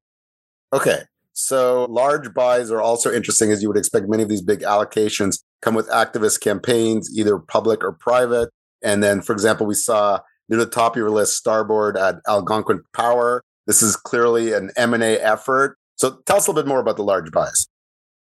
Okay 0.73 1.01
so 1.39 1.85
large 1.91 2.33
buys 2.33 2.71
are 2.71 2.81
also 2.81 3.13
interesting 3.13 3.51
as 3.51 3.61
you 3.61 3.67
would 3.67 3.77
expect 3.77 4.09
many 4.09 4.23
of 4.23 4.29
these 4.29 4.41
big 4.41 4.61
allocations 4.61 5.43
come 5.61 5.75
with 5.75 5.89
activist 5.89 6.41
campaigns, 6.41 7.09
either 7.15 7.37
public 7.37 7.83
or 7.83 7.91
private. 7.91 8.49
And 8.83 9.03
then, 9.03 9.21
for 9.21 9.33
example, 9.33 9.65
we 9.65 9.73
saw 9.73 10.19
near 10.49 10.59
the 10.59 10.65
top 10.65 10.93
of 10.93 10.97
your 10.97 11.09
list, 11.09 11.35
Starboard 11.35 11.97
at 11.97 12.15
Algonquin 12.27 12.83
Power. 12.93 13.43
This 13.65 13.81
is 13.81 13.95
clearly 13.95 14.53
an 14.53 14.71
M&A 14.77 15.19
effort. 15.19 15.77
So 15.95 16.19
tell 16.25 16.37
us 16.37 16.47
a 16.47 16.51
little 16.51 16.63
bit 16.63 16.69
more 16.69 16.79
about 16.79 16.95
the 16.95 17.03
large 17.03 17.31
buys. 17.31 17.67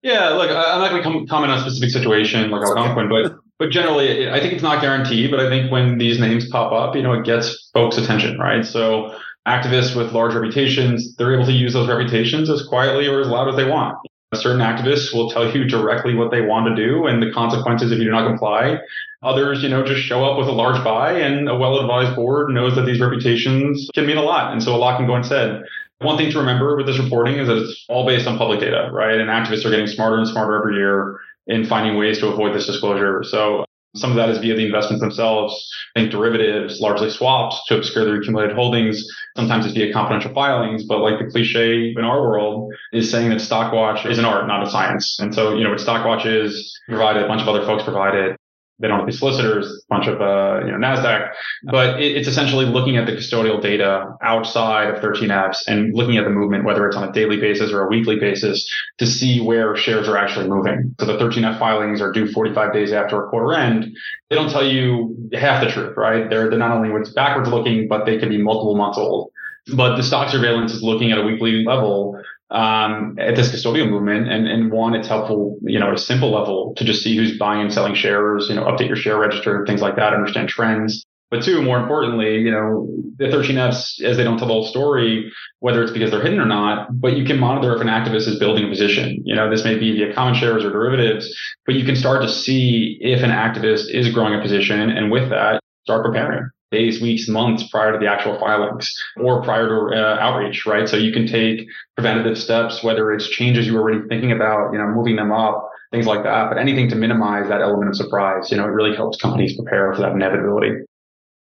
Yeah, 0.04 0.30
look, 0.30 0.50
I'm 0.50 0.80
not 0.80 0.90
going 0.90 1.04
to 1.04 1.30
comment 1.30 1.52
on 1.52 1.60
a 1.60 1.62
specific 1.62 1.92
situation 1.92 2.50
like 2.50 2.64
Algonquin, 2.64 3.12
okay. 3.12 3.30
but 3.30 3.38
but 3.60 3.70
generally, 3.70 4.28
I 4.28 4.40
think 4.40 4.54
it's 4.54 4.64
not 4.64 4.82
guaranteed. 4.82 5.30
But 5.30 5.40
I 5.40 5.48
think 5.48 5.72
when 5.72 6.00
these 6.00 6.20
names 6.20 6.50
pop 6.50 6.72
up, 6.72 6.96
you 6.96 7.04
know, 7.04 7.14
it 7.14 7.24
gets 7.24 7.70
folks' 7.76 8.00
attention, 8.00 8.40
right? 8.40 8.66
So 8.66 9.16
activists 9.48 9.96
with 9.96 10.14
large 10.14 10.34
reputations, 10.34 11.16
they're 11.16 11.34
able 11.36 11.46
to 11.46 11.52
use 11.52 11.74
those 11.74 11.88
reputations 11.88 12.50
as 12.50 12.64
quietly 12.64 13.08
or 13.08 13.22
as 13.22 13.28
loud 13.28 13.50
as 13.50 13.56
they 13.56 13.66
want. 13.66 13.98
Certain 14.34 14.62
activists 14.62 15.14
will 15.14 15.30
tell 15.30 15.54
you 15.54 15.66
directly 15.66 16.16
what 16.16 16.32
they 16.32 16.40
want 16.40 16.66
to 16.66 16.76
do 16.76 17.06
and 17.06 17.22
the 17.22 17.32
consequences 17.32 17.92
if 17.92 17.98
you 18.00 18.06
do 18.06 18.12
not 18.12 18.26
comply. 18.26 18.78
Others, 19.24 19.62
you 19.62 19.68
know, 19.68 19.86
just 19.86 20.02
show 20.02 20.24
up 20.24 20.38
with 20.38 20.48
a 20.48 20.54
large 20.54 20.82
buy 20.86 21.12
and 21.12 21.50
a 21.50 21.58
well-advised 21.58 22.16
board 22.16 22.50
knows 22.50 22.74
that 22.76 22.86
these 22.86 23.02
reputations 23.02 23.90
can 23.94 24.06
mean 24.06 24.16
a 24.16 24.22
lot. 24.22 24.54
And 24.54 24.64
so 24.64 24.74
a 24.74 24.78
lot 24.78 24.98
can 24.98 25.06
go 25.06 25.16
unsaid. 25.16 25.64
One 26.00 26.18
thing 26.18 26.32
to 26.32 26.40
remember 26.40 26.78
with 26.78 26.86
this 26.86 26.98
reporting 26.98 27.40
is 27.40 27.48
that 27.48 27.58
it's 27.58 27.86
all 27.90 28.08
based 28.08 28.26
on 28.26 28.38
public 28.38 28.62
data, 28.62 28.90
right? 28.94 29.20
And 29.20 29.30
activists 29.30 29.66
are 29.66 29.70
getting 29.70 29.88
smarter 29.88 30.18
and 30.18 30.28
smarter 30.28 30.58
every 30.58 30.76
year 30.76 31.20
in 31.48 31.66
finding 31.66 31.98
ways 31.98 32.20
to 32.20 32.28
avoid 32.28 32.56
this 32.56 32.66
disclosure. 32.66 33.24
So 33.24 33.66
some 33.96 34.12
of 34.12 34.16
that 34.16 34.30
is 34.30 34.38
via 34.38 34.56
the 34.56 34.66
investments 34.66 35.02
themselves. 35.02 35.54
Think 35.96 36.12
derivatives, 36.12 36.80
largely 36.80 37.10
swaps 37.10 37.62
to 37.68 37.78
obscure 37.78 38.06
their 38.06 38.22
accumulated 38.22 38.56
holdings. 38.56 39.06
Sometimes 39.36 39.66
it's 39.66 39.76
via 39.76 39.92
confidential 39.92 40.34
filings, 40.34 40.84
but 40.86 41.00
like 41.00 41.20
the 41.20 41.30
cliche 41.30 41.94
in 41.96 42.04
our 42.04 42.22
world 42.22 42.74
is 42.94 43.12
saying 43.12 43.30
that 43.30 43.40
Stockwatch 43.40 44.06
is 44.10 44.18
an 44.18 44.26
art, 44.26 44.48
not 44.48 44.66
a 44.66 44.70
science. 44.70 45.20
And 45.20 45.34
so, 45.36 45.56
you 45.56 45.64
know, 45.64 45.72
what 45.72 45.80
Stockwatch 45.80 46.26
is 46.26 46.80
provided, 46.88 47.24
a 47.24 47.28
bunch 47.28 47.42
of 47.42 47.50
other 47.50 47.66
folks 47.66 47.84
provide 47.84 48.16
it. 48.16 48.41
They 48.82 48.88
don't 48.88 49.00
have 49.00 49.08
to 49.08 49.14
solicitors, 49.14 49.68
a 49.68 49.94
bunch 49.94 50.08
of, 50.08 50.22
uh, 50.22 50.66
you 50.66 50.72
know, 50.72 50.78
NASDAQ, 50.78 51.32
but 51.72 52.02
it, 52.02 52.18
it's 52.18 52.28
essentially 52.28 52.66
looking 52.66 52.98
at 52.98 53.06
the 53.06 53.14
custodial 53.14 53.62
data 53.62 54.16
outside 54.22 54.90
of 54.90 55.02
13Fs 55.02 55.68
and 55.68 55.94
looking 55.94 56.18
at 56.18 56.24
the 56.24 56.30
movement, 56.30 56.66
whether 56.66 56.88
it's 56.88 56.96
on 56.96 57.08
a 57.08 57.12
daily 57.12 57.38
basis 57.38 57.72
or 57.72 57.86
a 57.86 57.88
weekly 57.88 58.20
basis 58.20 58.70
to 58.98 59.06
see 59.06 59.40
where 59.42 59.76
shares 59.76 60.08
are 60.08 60.18
actually 60.18 60.48
moving. 60.48 60.96
So 61.00 61.06
the 61.06 61.18
13F 61.18 61.60
filings 61.60 62.02
are 62.02 62.12
due 62.12 62.32
45 62.32 62.74
days 62.74 62.92
after 62.92 63.24
a 63.24 63.30
quarter 63.30 63.54
end. 63.54 63.96
They 64.30 64.36
don't 64.36 64.50
tell 64.50 64.66
you 64.66 65.30
half 65.34 65.64
the 65.64 65.72
truth, 65.72 65.96
right? 65.96 66.30
They're, 66.30 66.50
they're 66.50 66.60
not 66.60 66.72
only 66.72 66.90
what's 66.90 67.12
backwards 67.12 67.50
looking, 67.50 67.88
but 67.88 68.06
they 68.06 68.18
can 68.18 68.30
be 68.30 68.38
multiple 68.38 68.76
months 68.76 68.98
old. 68.98 69.32
But 69.76 69.96
the 69.96 70.04
stock 70.04 70.30
surveillance 70.30 70.74
is 70.74 70.82
looking 70.82 71.12
at 71.12 71.20
a 71.20 71.24
weekly 71.24 71.64
level 71.64 72.20
um, 72.52 73.16
at 73.20 73.36
this 73.36 73.50
custodial 73.50 73.90
movement. 73.90 74.30
And, 74.30 74.48
and 74.48 74.72
one, 74.72 74.94
it's 74.94 75.08
helpful, 75.08 75.58
you 75.64 75.80
know, 75.80 75.88
at 75.88 75.94
a 75.94 75.98
simple 75.98 76.32
level 76.32 76.74
to 76.78 76.84
just 76.84 77.02
see 77.02 77.16
who's 77.16 77.38
buying 77.38 77.62
and 77.62 77.74
selling 77.74 77.96
shares, 77.96 78.48
you 78.50 78.56
know, 78.56 78.64
update 78.64 78.88
your 78.88 78.98
share 78.98 79.18
register, 79.18 79.66
things 79.66 79.82
like 79.82 79.96
that, 79.96 80.14
understand 80.14 80.50
trends. 80.50 81.06
But 81.30 81.44
two, 81.44 81.62
more 81.62 81.80
importantly, 81.80 82.40
you 82.40 82.52
know, 82.52 82.90
the 83.18 83.26
13Fs, 83.26 84.02
as 84.02 84.18
they 84.18 84.24
don't 84.26 84.38
tell 84.38 84.48
the 84.48 84.54
whole 84.54 84.68
story, 84.68 85.32
whether 85.60 85.82
it's 85.82 85.94
because 85.94 86.12
they're 86.12 86.22
hidden 86.22 86.42
or 86.42 86.46
not, 86.46 87.00
but 87.00 87.16
you 87.16 87.24
can 87.24 87.40
monitor 87.40 87.74
if 87.74 87.82
an 87.82 87.88
activist 87.88 88.28
is 88.28 88.38
building 88.38 88.66
a 88.66 88.68
position. 88.68 89.22
You 89.24 89.36
know, 89.36 89.50
this 89.50 89.64
may 89.64 89.78
be 89.78 89.94
via 89.94 90.14
common 90.14 90.36
shares 90.36 90.66
or 90.66 90.72
derivatives, 90.72 91.34
but 91.66 91.76
you 91.76 91.86
can 91.86 91.96
start 91.96 92.22
to 92.24 92.30
see 92.30 92.98
if 93.00 93.24
an 93.24 93.30
activist 93.30 93.90
is 93.90 94.14
growing 94.14 94.38
a 94.38 94.42
position. 94.42 94.90
And 94.90 95.10
with 95.10 95.30
that, 95.30 95.62
start 95.86 96.04
preparing 96.06 96.50
days, 96.72 97.02
weeks, 97.02 97.28
months 97.28 97.68
prior 97.70 97.92
to 97.92 97.98
the 97.98 98.08
actual 98.08 98.40
filings 98.40 98.94
or 99.18 99.44
prior 99.44 99.68
to 99.68 99.96
uh, 99.96 100.18
outreach, 100.20 100.66
right? 100.66 100.88
So 100.88 100.98
you 100.98 101.12
can 101.12 101.28
take 101.28 101.68
preventative 101.96 102.38
steps, 102.38 102.84
whether 102.84 103.12
it's 103.12 103.28
changes 103.28 103.68
you 103.68 103.74
were 103.74 103.82
already 103.82 104.08
thinking 104.08 104.32
about, 104.32 104.72
you 104.72 104.80
know, 104.80 104.88
moving 104.88 105.18
them 105.18 105.32
up, 105.32 105.70
things 105.92 106.08
like 106.08 106.24
that, 106.24 106.50
but 106.50 106.58
anything 106.58 106.88
to 106.90 106.96
minimize 106.96 107.50
that 107.50 107.62
element 107.62 107.90
of 107.90 107.96
surprise. 107.98 108.50
You 108.50 108.58
know, 108.58 108.64
it 108.64 108.72
really 108.72 108.96
helps 108.96 109.22
companies 109.22 109.56
prepare 109.56 109.94
for 109.94 110.02
that 110.02 110.14
inevitability. 110.14 110.86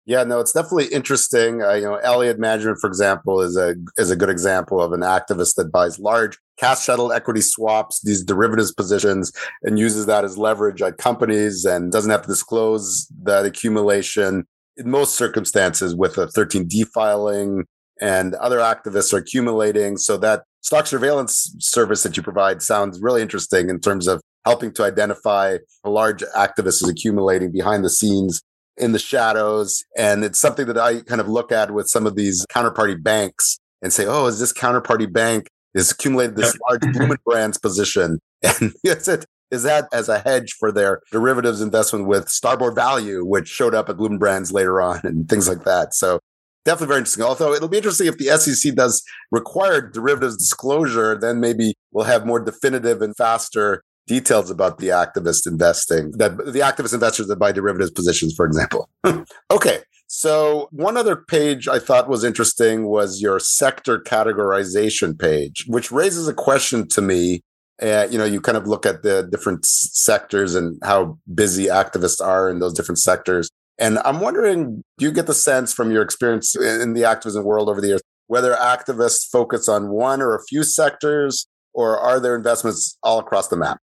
Yeah, 0.04 0.24
no, 0.24 0.40
it's 0.40 0.52
definitely 0.52 0.86
interesting. 0.86 1.62
Uh, 1.62 1.74
you 1.74 1.84
know, 1.84 1.94
Elliott 1.94 2.40
Management, 2.40 2.78
for 2.80 2.88
example, 2.88 3.40
is 3.40 3.56
a 3.56 3.76
is 3.96 4.10
a 4.10 4.16
good 4.16 4.30
example 4.30 4.82
of 4.82 4.92
an 4.92 5.02
activist 5.02 5.54
that 5.54 5.70
buys 5.70 6.00
large 6.00 6.36
cash 6.58 6.80
settled 6.80 7.12
equity 7.12 7.40
swaps, 7.40 8.00
these 8.02 8.24
derivatives 8.24 8.72
positions, 8.72 9.32
and 9.62 9.78
uses 9.78 10.06
that 10.06 10.24
as 10.24 10.36
leverage 10.36 10.82
at 10.82 10.98
companies, 10.98 11.64
and 11.64 11.92
doesn't 11.92 12.10
have 12.10 12.22
to 12.22 12.28
disclose 12.28 13.06
that 13.22 13.46
accumulation 13.46 14.44
in 14.76 14.90
most 14.90 15.16
circumstances 15.16 15.94
with 15.94 16.18
a 16.18 16.26
13D 16.26 16.86
filing 16.94 17.64
and 18.00 18.34
other 18.34 18.58
activists 18.58 19.12
are 19.12 19.18
accumulating. 19.18 19.96
So 19.96 20.16
that 20.18 20.42
stock 20.60 20.86
surveillance 20.86 21.54
service 21.58 22.02
that 22.02 22.16
you 22.16 22.22
provide 22.22 22.62
sounds 22.62 23.00
really 23.00 23.22
interesting 23.22 23.68
in 23.68 23.80
terms 23.80 24.08
of 24.08 24.20
helping 24.44 24.72
to 24.74 24.84
identify 24.84 25.58
a 25.84 25.90
large 25.90 26.22
activist 26.36 26.82
is 26.82 26.88
accumulating 26.88 27.52
behind 27.52 27.84
the 27.84 27.90
scenes 27.90 28.42
in 28.76 28.92
the 28.92 28.98
shadows. 28.98 29.84
And 29.96 30.24
it's 30.24 30.40
something 30.40 30.66
that 30.66 30.78
I 30.78 31.00
kind 31.02 31.20
of 31.20 31.28
look 31.28 31.52
at 31.52 31.72
with 31.72 31.88
some 31.88 32.06
of 32.06 32.16
these 32.16 32.44
counterparty 32.46 33.00
banks 33.00 33.58
and 33.82 33.92
say, 33.92 34.06
oh, 34.06 34.26
is 34.26 34.40
this 34.40 34.52
counterparty 34.52 35.12
bank 35.12 35.48
is 35.74 35.90
accumulated 35.90 36.36
this 36.36 36.56
large 36.68 36.80
Bloomin' 36.92 37.18
Brands 37.24 37.58
position? 37.58 38.18
And 38.44 38.72
is 38.82 39.06
it 39.06 39.24
is 39.52 39.62
that 39.62 39.86
as 39.92 40.08
a 40.08 40.18
hedge 40.18 40.54
for 40.58 40.72
their 40.72 41.02
derivatives 41.12 41.60
investment 41.60 42.06
with 42.06 42.28
Starboard 42.28 42.74
Value, 42.74 43.24
which 43.24 43.46
showed 43.46 43.74
up 43.74 43.88
at 43.88 43.98
Bloomin' 43.98 44.18
Brands 44.18 44.50
later 44.50 44.80
on 44.80 45.00
and 45.04 45.28
things 45.28 45.46
like 45.46 45.64
that. 45.64 45.94
So 45.94 46.18
definitely 46.64 46.88
very 46.88 46.98
interesting. 47.00 47.24
Although 47.24 47.52
it'll 47.52 47.68
be 47.68 47.76
interesting 47.76 48.06
if 48.06 48.16
the 48.16 48.36
SEC 48.38 48.74
does 48.74 49.04
require 49.30 49.80
derivatives 49.80 50.38
disclosure, 50.38 51.16
then 51.18 51.38
maybe 51.38 51.74
we'll 51.92 52.06
have 52.06 52.26
more 52.26 52.40
definitive 52.40 53.02
and 53.02 53.14
faster 53.14 53.84
details 54.06 54.50
about 54.50 54.78
the 54.78 54.88
activist 54.88 55.46
investing 55.46 56.10
that 56.12 56.36
the 56.36 56.58
activist 56.58 56.92
investors 56.92 57.28
that 57.28 57.38
buy 57.38 57.52
derivatives 57.52 57.92
positions, 57.92 58.34
for 58.34 58.46
example. 58.46 58.88
okay. 59.50 59.80
So 60.08 60.68
one 60.72 60.96
other 60.96 61.16
page 61.16 61.68
I 61.68 61.78
thought 61.78 62.08
was 62.08 62.24
interesting 62.24 62.84
was 62.86 63.22
your 63.22 63.38
sector 63.38 63.98
categorization 63.98 65.18
page, 65.18 65.64
which 65.68 65.90
raises 65.92 66.28
a 66.28 66.34
question 66.34 66.86
to 66.88 67.00
me 67.00 67.42
uh, 67.82 68.06
you 68.10 68.16
know, 68.16 68.24
you 68.24 68.40
kind 68.40 68.56
of 68.56 68.66
look 68.66 68.86
at 68.86 69.02
the 69.02 69.28
different 69.30 69.66
sectors 69.66 70.54
and 70.54 70.78
how 70.82 71.18
busy 71.34 71.66
activists 71.66 72.24
are 72.24 72.48
in 72.48 72.60
those 72.60 72.72
different 72.72 72.98
sectors. 72.98 73.50
And 73.78 73.98
I'm 74.04 74.20
wondering, 74.20 74.84
do 74.98 75.04
you 75.04 75.12
get 75.12 75.26
the 75.26 75.34
sense 75.34 75.72
from 75.72 75.90
your 75.90 76.02
experience 76.02 76.54
in 76.54 76.92
the 76.92 77.04
activism 77.04 77.44
world 77.44 77.68
over 77.68 77.80
the 77.80 77.88
years, 77.88 78.02
whether 78.28 78.54
activists 78.54 79.28
focus 79.28 79.68
on 79.68 79.88
one 79.88 80.22
or 80.22 80.34
a 80.34 80.44
few 80.44 80.62
sectors, 80.62 81.46
or 81.74 81.98
are 81.98 82.20
there 82.20 82.36
investments 82.36 82.96
all 83.02 83.18
across 83.18 83.48
the 83.48 83.56
map? 83.56 83.78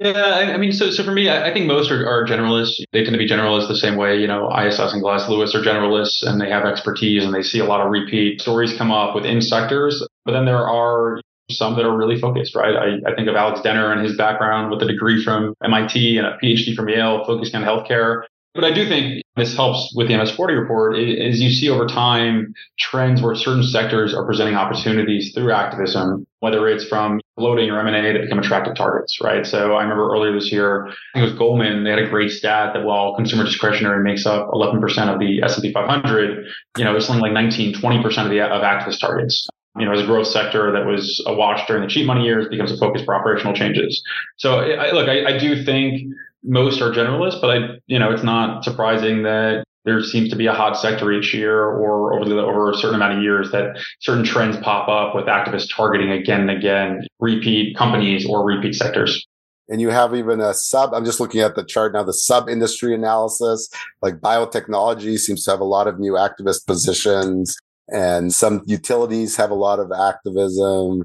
Yeah, 0.00 0.50
I 0.52 0.56
mean, 0.56 0.72
so 0.72 0.90
so 0.90 1.04
for 1.04 1.12
me, 1.12 1.30
I 1.30 1.52
think 1.52 1.66
most 1.66 1.92
are, 1.92 2.04
are 2.08 2.26
generalists. 2.26 2.82
They 2.92 3.04
tend 3.04 3.14
to 3.14 3.18
be 3.18 3.28
generalists 3.28 3.68
the 3.68 3.76
same 3.76 3.94
way, 3.94 4.18
you 4.18 4.26
know, 4.26 4.50
ISS 4.50 4.92
and 4.92 5.00
Glass 5.00 5.28
Lewis 5.28 5.54
are 5.54 5.62
generalists 5.62 6.26
and 6.26 6.40
they 6.40 6.50
have 6.50 6.64
expertise 6.64 7.24
and 7.24 7.32
they 7.32 7.42
see 7.42 7.60
a 7.60 7.64
lot 7.64 7.80
of 7.80 7.88
repeat 7.92 8.40
stories 8.40 8.76
come 8.76 8.90
up 8.90 9.14
within 9.14 9.40
sectors. 9.40 10.04
But 10.24 10.32
then 10.32 10.44
there 10.44 10.66
are 10.66 11.20
some 11.52 11.76
that 11.76 11.84
are 11.84 11.96
really 11.96 12.18
focused, 12.18 12.54
right? 12.54 12.74
I, 12.74 13.10
I 13.10 13.14
think 13.14 13.28
of 13.28 13.36
Alex 13.36 13.60
Denner 13.60 13.92
and 13.92 14.04
his 14.04 14.16
background 14.16 14.70
with 14.70 14.82
a 14.82 14.86
degree 14.86 15.22
from 15.22 15.54
MIT 15.64 16.18
and 16.18 16.26
a 16.26 16.38
PhD 16.42 16.74
from 16.74 16.88
Yale 16.88 17.24
focusing 17.24 17.62
on 17.62 17.64
healthcare. 17.64 18.22
But 18.54 18.64
I 18.64 18.72
do 18.72 18.86
think 18.86 19.22
this 19.36 19.56
helps 19.56 19.94
with 19.96 20.08
the 20.08 20.14
MS40 20.14 20.60
report 20.60 20.98
is 20.98 21.40
you 21.40 21.50
see 21.50 21.70
over 21.70 21.86
time 21.86 22.52
trends 22.78 23.22
where 23.22 23.34
certain 23.34 23.62
sectors 23.62 24.12
are 24.12 24.26
presenting 24.26 24.56
opportunities 24.56 25.32
through 25.32 25.52
activism, 25.52 26.26
whether 26.40 26.68
it's 26.68 26.84
from 26.84 27.18
floating 27.38 27.70
or 27.70 27.80
M&A 27.80 28.12
that 28.12 28.20
become 28.20 28.38
attractive 28.38 28.74
targets, 28.74 29.22
right? 29.22 29.46
So 29.46 29.74
I 29.74 29.82
remember 29.82 30.12
earlier 30.12 30.34
this 30.34 30.52
year, 30.52 30.86
I 30.86 30.90
think 31.14 31.28
it 31.28 31.30
was 31.30 31.38
Goldman, 31.38 31.84
they 31.84 31.90
had 31.90 31.98
a 31.98 32.10
great 32.10 32.30
stat 32.30 32.74
that 32.74 32.84
while 32.84 33.16
consumer 33.16 33.44
discretionary 33.44 34.04
makes 34.04 34.26
up 34.26 34.50
11% 34.50 34.82
of 35.08 35.18
the 35.18 35.42
S&P 35.42 35.72
500, 35.72 36.44
you 36.76 36.84
know, 36.84 36.94
it's 36.94 37.06
something 37.06 37.22
like 37.22 37.32
19, 37.32 37.76
20% 37.76 38.04
of 38.24 38.30
the 38.30 38.40
of 38.40 38.62
activist 38.62 39.00
targets 39.00 39.48
you 39.78 39.86
know, 39.86 39.92
as 39.92 40.00
a 40.00 40.06
growth 40.06 40.26
sector 40.26 40.70
that 40.72 40.86
was 40.86 41.22
a 41.26 41.34
watch 41.34 41.66
during 41.66 41.82
the 41.82 41.88
cheap 41.88 42.06
money 42.06 42.24
years 42.24 42.48
becomes 42.48 42.72
a 42.72 42.76
focus 42.76 43.02
for 43.04 43.14
operational 43.14 43.54
changes. 43.54 44.02
So 44.36 44.60
I, 44.60 44.92
look, 44.92 45.08
I, 45.08 45.34
I 45.34 45.38
do 45.38 45.64
think 45.64 46.12
most 46.42 46.80
are 46.80 46.90
generalists, 46.90 47.40
but 47.40 47.50
I, 47.50 47.68
you 47.86 47.98
know, 47.98 48.12
it's 48.12 48.22
not 48.22 48.64
surprising 48.64 49.22
that 49.22 49.64
there 49.84 50.02
seems 50.02 50.28
to 50.30 50.36
be 50.36 50.46
a 50.46 50.52
hot 50.52 50.78
sector 50.78 51.10
each 51.12 51.34
year 51.34 51.64
or 51.64 52.14
over 52.14 52.28
the 52.28 52.38
over 52.38 52.70
a 52.70 52.74
certain 52.74 52.94
amount 52.94 53.16
of 53.16 53.22
years 53.22 53.50
that 53.50 53.76
certain 54.00 54.24
trends 54.24 54.56
pop 54.58 54.88
up 54.88 55.14
with 55.14 55.24
activists 55.26 55.74
targeting 55.74 56.10
again 56.12 56.42
and 56.42 56.50
again 56.50 57.06
repeat 57.18 57.76
companies 57.76 58.26
or 58.26 58.44
repeat 58.44 58.74
sectors. 58.74 59.26
And 59.68 59.80
you 59.80 59.88
have 59.88 60.14
even 60.14 60.40
a 60.40 60.52
sub, 60.52 60.92
I'm 60.92 61.04
just 61.04 61.18
looking 61.18 61.40
at 61.40 61.54
the 61.54 61.64
chart 61.64 61.94
now, 61.94 62.02
the 62.02 62.12
sub 62.12 62.48
industry 62.48 62.94
analysis, 62.94 63.68
like 64.02 64.16
biotechnology 64.16 65.18
seems 65.18 65.44
to 65.44 65.50
have 65.50 65.60
a 65.60 65.64
lot 65.64 65.86
of 65.86 65.98
new 65.98 66.12
activist 66.12 66.66
positions 66.66 67.56
and 67.88 68.32
some 68.32 68.62
utilities 68.66 69.36
have 69.36 69.50
a 69.50 69.54
lot 69.54 69.78
of 69.78 69.90
activism, 69.92 71.02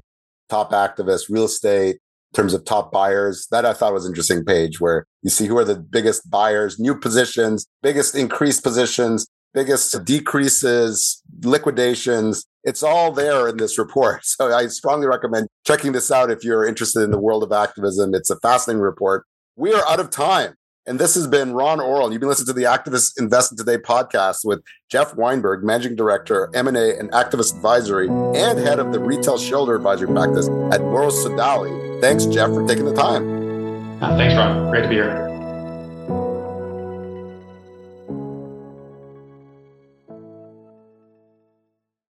top 0.48 0.72
activists, 0.72 1.28
real 1.28 1.44
estate, 1.44 1.96
in 1.96 2.36
terms 2.36 2.54
of 2.54 2.64
top 2.64 2.92
buyers. 2.92 3.46
That 3.50 3.64
I 3.64 3.72
thought 3.72 3.92
was 3.92 4.06
interesting 4.06 4.44
page 4.44 4.80
where 4.80 5.04
you 5.22 5.30
see 5.30 5.46
who 5.46 5.58
are 5.58 5.64
the 5.64 5.76
biggest 5.78 6.30
buyers, 6.30 6.78
new 6.78 6.98
positions, 6.98 7.66
biggest 7.82 8.14
increased 8.14 8.62
positions, 8.62 9.26
biggest 9.54 10.04
decreases, 10.04 11.22
liquidations. 11.42 12.44
It's 12.64 12.82
all 12.82 13.12
there 13.12 13.48
in 13.48 13.56
this 13.56 13.78
report. 13.78 14.20
So 14.24 14.52
I 14.52 14.66
strongly 14.66 15.06
recommend 15.06 15.48
checking 15.66 15.92
this 15.92 16.10
out 16.10 16.30
if 16.30 16.44
you're 16.44 16.66
interested 16.66 17.02
in 17.02 17.10
the 17.10 17.18
world 17.18 17.42
of 17.42 17.52
activism. 17.52 18.14
It's 18.14 18.30
a 18.30 18.38
fascinating 18.40 18.82
report. 18.82 19.24
We 19.56 19.72
are 19.72 19.84
out 19.88 20.00
of 20.00 20.10
time. 20.10 20.54
And 20.88 20.98
this 20.98 21.14
has 21.16 21.26
been 21.26 21.52
Ron 21.52 21.80
Orol. 21.80 22.10
You've 22.10 22.20
been 22.20 22.30
listening 22.30 22.46
to 22.46 22.54
the 22.54 22.62
Activist 22.62 23.20
Investing 23.20 23.58
Today 23.58 23.76
podcast 23.76 24.38
with 24.42 24.62
Geoff 24.88 25.14
Weinberg, 25.14 25.62
Managing 25.62 25.96
Director, 25.96 26.50
M&A 26.54 26.98
and 26.98 27.10
Activist 27.12 27.54
Advisory, 27.54 28.08
and 28.08 28.58
Head 28.58 28.78
of 28.78 28.92
the 28.92 28.98
Retail 28.98 29.36
Shareholder 29.36 29.76
Advisory 29.76 30.08
Practice 30.08 30.48
at 30.72 30.80
Morrow 30.80 31.10
Sodali. 31.10 32.00
Thanks, 32.00 32.24
Geoff, 32.24 32.54
for 32.54 32.66
taking 32.66 32.86
the 32.86 32.94
time. 32.94 34.02
Uh, 34.02 34.16
thanks, 34.16 34.34
Ron. 34.34 34.70
Great 34.70 34.84
to 34.84 34.88
be 34.88 34.94
here. 34.94 35.27